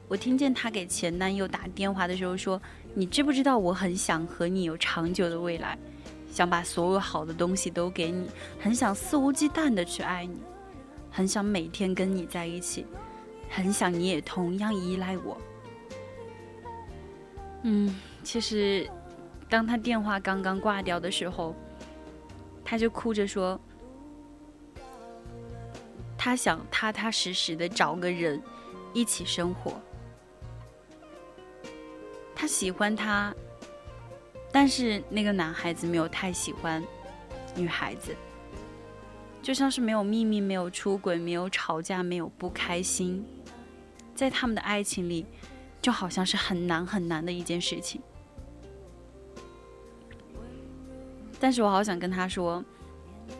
[0.07, 2.61] 我听见他给前男友打电话的时候说。
[2.97, 5.77] 你知不知道我很想和你有长久的未来，
[6.31, 8.27] 想把所有好的东西都给你，
[8.59, 10.41] 很想肆无忌惮的去爱你，
[11.11, 12.87] 很想每天跟你在一起，
[13.51, 15.37] 很想你也同样依赖我。
[17.61, 18.89] 嗯，其实，
[19.47, 21.55] 当他电话刚刚挂掉的时候，
[22.65, 23.61] 他就哭着说，
[26.17, 28.41] 他想踏踏实实的找个人
[28.91, 29.79] 一起生活。
[32.39, 33.33] 他喜欢他，
[34.51, 36.83] 但是那个男孩子没有太喜欢
[37.55, 38.15] 女孩子，
[39.41, 43.25] 就像是没有秘密、没有出轨、没有吵架、没有不开心，
[44.13, 45.25] 在他们的爱情里，
[45.81, 47.99] 就好像是很难很难的一件事情。
[51.39, 52.63] 但是我好想跟他说，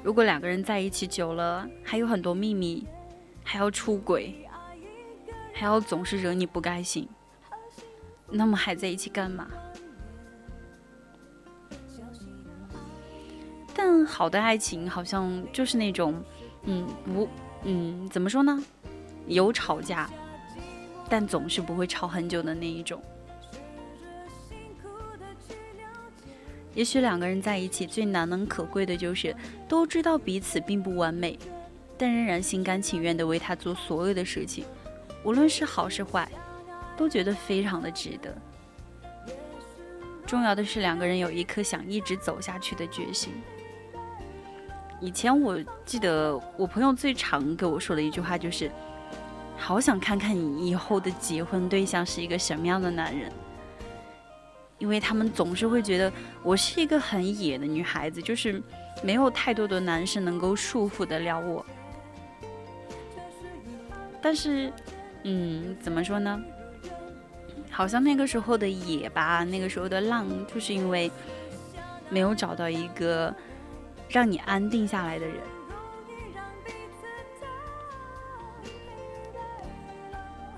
[0.02, 2.84] 如果两个人在一起久了，还有很多秘密，
[3.44, 4.34] 还要出轨，
[5.54, 7.08] 还要总是惹你不开心。
[8.30, 9.48] 那么还在一起干嘛？
[13.74, 16.24] 但好的爱情好像就是那种，
[16.64, 17.28] 嗯，无，
[17.64, 18.64] 嗯，怎么说呢？
[19.28, 20.10] 有吵架，
[21.08, 23.02] 但总是不会吵很久的那一种。
[26.74, 29.36] 也许两个人在一起最难能可贵的就是
[29.68, 31.38] 都知道彼此并不完美，
[31.98, 34.66] 但仍然心甘情愿的为他做所有的事情，
[35.24, 36.30] 无论是好是坏。
[36.98, 38.36] 都觉得非常的值得。
[40.26, 43.32] 重要的是两个人有一颗想一直走下去的决心。
[45.00, 48.70] 以前我记得我朋友最常给我说的一句话就是
[49.56, 53.32] ：“好想看看你以后的结婚对象是一个什么样的男人。”
[54.80, 56.12] 因为他们总是会觉得
[56.44, 58.62] 我是一个很野的女孩子，就是
[59.02, 61.66] 没有太多的男生能够束缚得了我。
[64.22, 64.72] 但是，
[65.24, 66.40] 嗯，怎么说呢？
[67.70, 71.12] 好像那个时候的野吧，那个时候的浪，就是因为
[72.10, 73.34] 没有找到一个
[74.10, 75.38] 让你安定下来的人，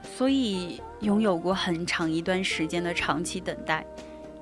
[0.04, 3.86] 所以拥有过很长一段时间的长期等待，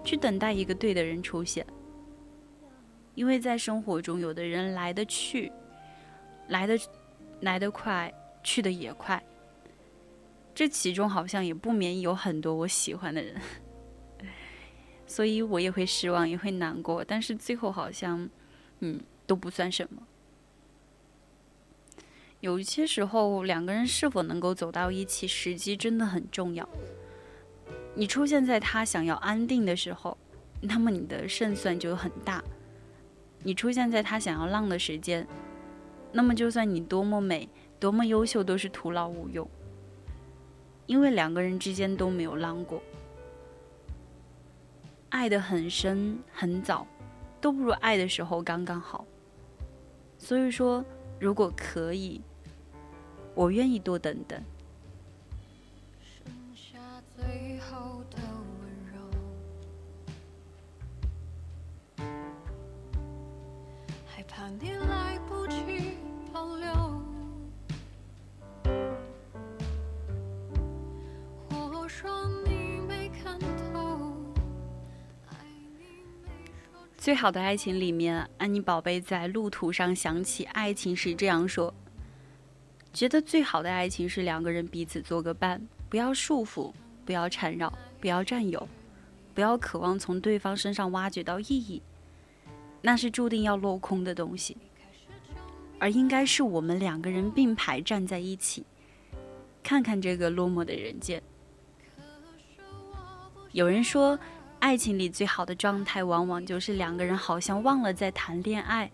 [0.04, 1.66] 去等待一个对的人出现。
[3.16, 5.52] 因为在生活中，有的人来的去，
[6.50, 6.78] 来的
[7.42, 8.14] 来得快，
[8.44, 9.24] 去的也快。
[10.58, 13.40] 这其中好像也不免有很多我喜欢的人，
[15.06, 17.06] 所以我也会失望，也会难过。
[17.06, 18.28] 但是最后好像，
[18.80, 20.02] 嗯，都不算什么。
[22.40, 26.68] 有一些时候，两个人是否能够走到一起，时机真的很重要。
[27.94, 30.18] 你出现在他想要安定的时候，
[30.62, 32.42] 那么你的胜算就很大；
[33.44, 35.28] 你出现在他想要浪的时间，
[36.12, 37.48] 那么就算你多么美、
[37.80, 39.48] 多么优秀，都是徒劳无用。
[40.88, 42.82] 因为两个人之间都没有浪过，
[45.10, 46.88] 爱得很深很早，
[47.40, 49.06] 都不如爱的时候刚刚好。
[50.18, 50.84] 所以说，
[51.20, 52.22] 如果可以，
[53.36, 54.42] 我愿意多等等。
[64.08, 65.17] 害怕你来
[76.98, 81.74] 最好的爱情里面，安妮宝贝在路途上想起爱情时这样说
[82.92, 86.74] ：“觉得最好的爱情是两个人彼此做个伴，不要束缚，
[87.06, 88.68] 不要缠绕，不要占有，
[89.34, 91.82] 不要渴望从对方身上挖掘到意义，
[92.82, 94.58] 那是注定要落空的东西。
[95.80, 98.66] 而应该是我们两个人并排站在一起，
[99.64, 101.24] 看看这个落寞的人间。”
[103.58, 104.18] 有人说。
[104.60, 108.92] 爱情里最好的状态，往往就是两个人好像忘了在谈恋爱。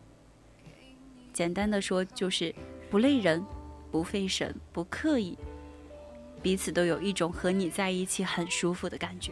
[1.32, 2.54] 简单的说，就是
[2.90, 3.42] 不累人，
[3.90, 5.38] 不费神，不刻意，
[6.42, 9.32] 彼此都有一种和你在一起很舒服的感觉。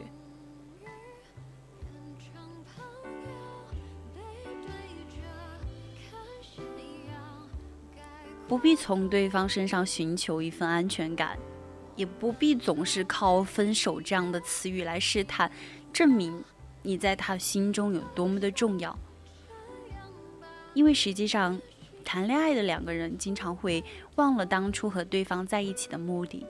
[8.47, 11.37] 不必从对方身上寻求一份安全感，
[12.01, 15.51] 也不必总是靠分手这样的词语来试探，
[15.93, 16.43] 证明
[16.81, 18.97] 你在他心中有多么的重要。
[20.73, 21.61] 因为实际上，
[22.03, 23.83] 谈恋爱的两个人经常会
[24.15, 26.43] 忘了当初和对方在一起的目的，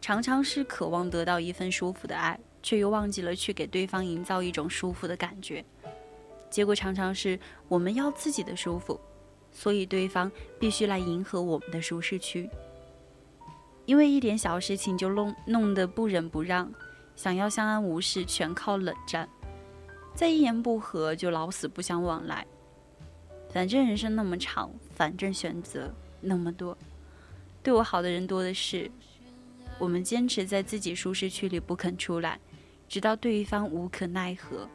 [0.00, 5.64] 常常是渴望得到一份舒服的爱，却又忘记了去给对方营造一种舒服的感觉，
[6.48, 7.36] 结果常常是
[7.66, 9.00] 我们要自己的舒服。
[9.50, 10.30] 所以对方
[10.60, 12.48] 必须来迎合我们的舒适区，
[13.84, 16.72] 因为一点小事情就弄弄得不忍不让，
[17.16, 19.28] 想要相安无事全靠冷战，
[20.14, 22.46] 再一言不合就老死不相往来。
[23.52, 26.76] 反正人生那么长，反正选择那么多，
[27.62, 28.90] 对我好的人多的是。
[29.78, 32.38] 我们坚持在自己舒适区里不肯出来，
[32.88, 34.68] 直到对方无可奈何，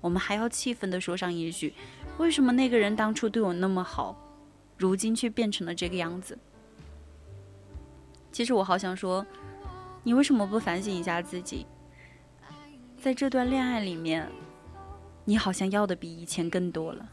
[0.00, 1.74] 我们还要气愤地说上一句。
[2.16, 4.16] 为什么那个人当初对我那么好，
[4.78, 6.38] 如今却变成了这个样子？
[8.36, 9.24] 其实我好想说，
[10.02, 11.66] 你为什么不反省一下自己？
[13.00, 14.30] 在这段恋爱里面，
[15.24, 17.08] 你好像要的比以前更多了。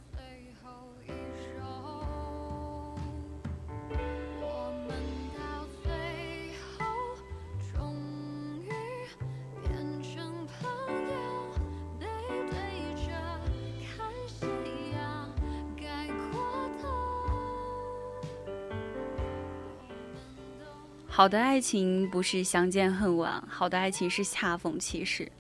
[21.15, 25.31] 好的爱情不是相见恨晚，好的爱情是恰逢其时，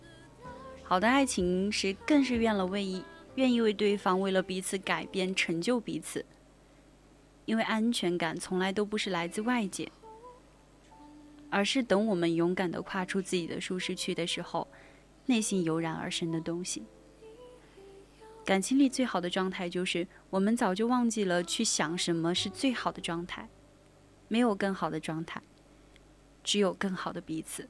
[0.83, 6.23] 好的爱情是更是愿了为意，愿意为对方为了彼此改变，成就彼此。
[7.45, 9.91] 因为安全感从来都不是来自外界，
[11.49, 14.67] 而是等我们勇敢的跨出自己的舒适区的时候，
[15.25, 16.83] 内心油然而生的东西。
[18.45, 23.49] 感情里最好的状态就是我们早就忘记了去想什么是最好的状态，
[24.27, 25.41] 没有更好的状态。
[26.43, 27.69] 只有更好的彼此。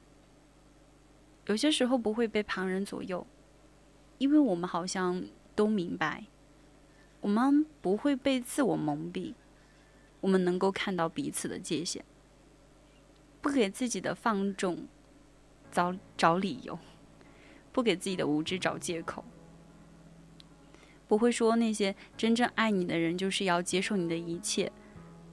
[1.46, 3.26] 有些时候不会被旁人左右，
[4.18, 5.22] 因为我们好像
[5.54, 6.24] 都明白，
[7.20, 9.34] 我们不会被自我蒙蔽，
[10.20, 12.02] 我们能够看到彼此的界限，
[13.40, 14.86] 不给自己的放纵
[15.70, 16.78] 找找理由，
[17.72, 19.22] 不给自己的无知找借口，
[21.06, 24.72] 不会说那些真正爱你的人就是要接受你的一切，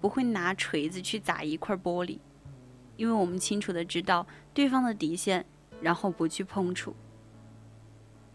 [0.02, 2.20] 不会拿锤子去砸一块玻璃。
[3.02, 5.44] 因为我们清楚的知道对方的底线，
[5.82, 6.92] 然后不去碰触；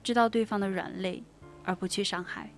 [0.03, 1.23] 知道对方的软肋，
[1.63, 2.51] 而不去伤害。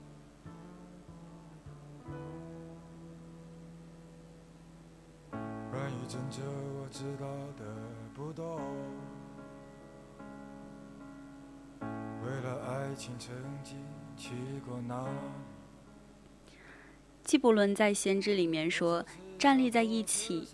[17.23, 19.05] 纪伯伦在《先知》里面说
[19.39, 20.49] ：“站立在一起。”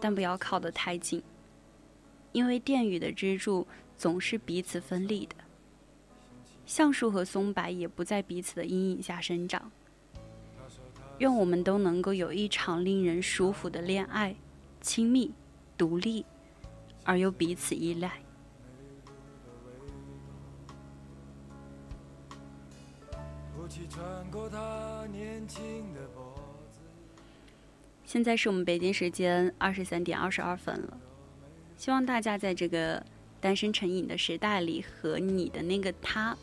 [0.00, 1.22] 但不要靠得太近，
[2.32, 3.66] 因为殿宇的支柱
[3.96, 5.34] 总是彼此分立的。
[6.66, 9.70] 橡树和松柏也不在彼此的阴影下生长。
[11.18, 14.36] 愿我们都能够有一场令人舒服的恋爱，
[14.82, 15.32] 亲密、
[15.78, 16.26] 独立，
[17.04, 18.20] 而又彼此依赖。
[28.06, 30.96] 现在是我们北京时间二十三点二十二分了，
[31.76, 33.04] 希望大家在这个
[33.40, 36.34] 单身成瘾的时代里，和你的那个他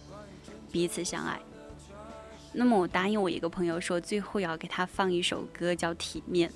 [0.73, 1.39] 彼此相爱。
[2.51, 6.49] 那么我答应我一个朋友说，最后要给他放一首歌，叫《体面》。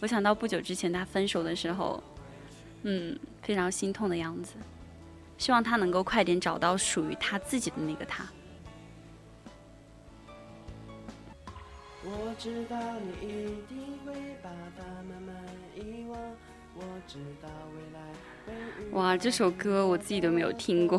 [0.00, 2.02] 我想到不久之前他分手的时候，
[2.84, 4.54] 嗯，非常心痛的样子。
[5.36, 8.24] 希望他能够快点找到属于他自己的那个他。
[12.02, 15.36] 我知道你一定会把它慢慢
[15.76, 16.18] 遗忘。
[16.74, 18.00] 我知道未来
[18.92, 20.98] 哇，这首歌我自己都没有听过，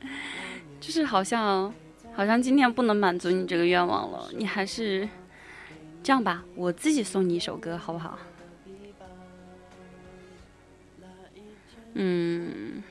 [0.80, 1.72] 就是好像
[2.14, 4.30] 好像今天不能满足你这个愿望了。
[4.34, 5.06] 你还是
[6.02, 8.18] 这样吧，我自己送你一首歌好不好？
[11.94, 12.82] 嗯，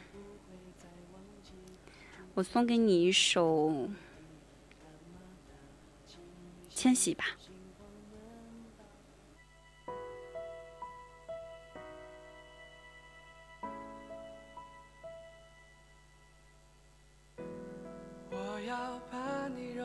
[2.35, 3.89] 我送给你一首。
[6.75, 7.25] 迁徙吧。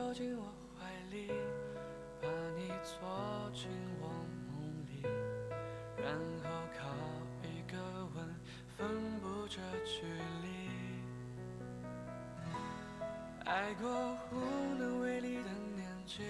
[0.09, 0.43] 躲进我
[0.75, 1.27] 怀里，
[2.19, 2.97] 把你锁
[3.53, 3.69] 进
[4.01, 4.07] 我
[4.47, 4.57] 梦
[4.87, 5.03] 里，
[6.01, 6.81] 然后靠
[7.43, 7.77] 一个
[8.15, 8.35] 吻
[8.75, 10.01] 分布这距
[10.41, 10.47] 离。
[13.45, 13.87] 爱过
[14.31, 14.39] 无
[14.79, 16.23] 能为力的年纪，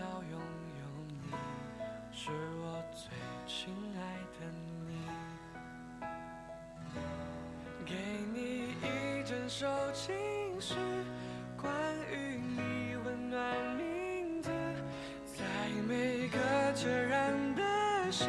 [0.00, 0.40] 要拥
[0.80, 1.32] 有你，
[2.12, 3.10] 是我最
[3.46, 3.98] 亲爱
[4.38, 4.46] 的
[4.86, 4.88] 你。
[7.84, 7.94] 给
[8.34, 10.14] 你一整首情
[10.60, 10.74] 诗，
[11.56, 11.72] 关
[12.10, 14.50] 于你温暖名字，
[15.24, 15.44] 在
[15.88, 16.38] 每个
[16.74, 17.62] 孑然的
[18.12, 18.28] 深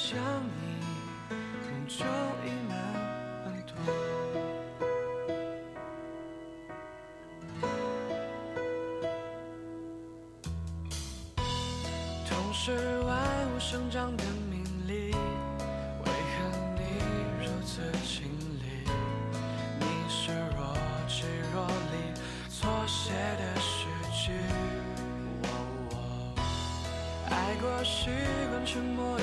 [0.00, 1.34] 想你，
[1.66, 1.96] 梦就
[2.44, 2.72] 溢满
[3.44, 3.74] 温度。
[12.28, 13.10] 痛是万
[13.52, 16.80] 物生长的命理，为何你
[17.42, 18.30] 如此清
[18.60, 18.86] 丽？
[19.80, 20.76] 你是若
[21.08, 22.14] 即若离，
[22.48, 24.30] 错写的诗句。
[27.30, 28.10] 爱过习
[28.50, 29.17] 惯沉默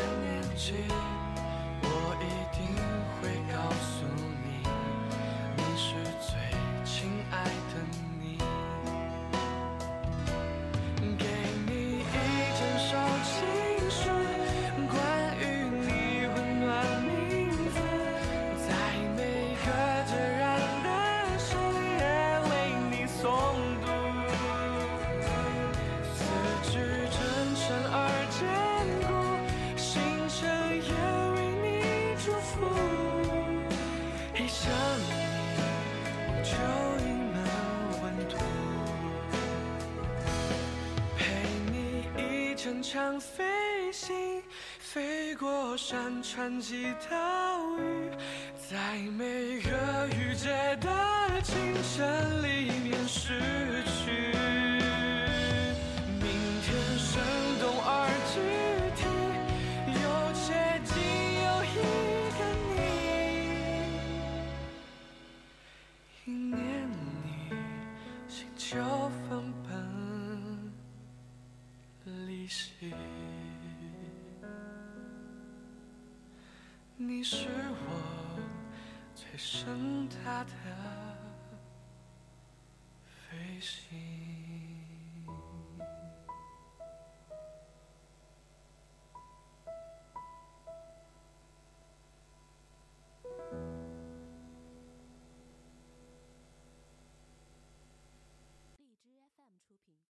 [42.86, 43.44] 一程场飞
[43.92, 44.44] 行，
[44.78, 48.12] 飞过山川及岛屿，
[48.70, 48.78] 在
[49.18, 53.42] 每个雨季的清晨里面逝
[53.86, 54.12] 去。
[56.22, 56.30] 明
[56.62, 57.18] 天生
[57.60, 58.38] 动而具
[58.96, 59.02] 体，
[59.90, 59.98] 又
[60.46, 60.54] 接
[60.84, 60.94] 近
[61.42, 61.76] 有一
[62.38, 62.40] 个
[62.70, 62.78] 你，
[66.24, 66.62] 一念
[67.50, 67.50] 你，
[68.30, 68.78] 心就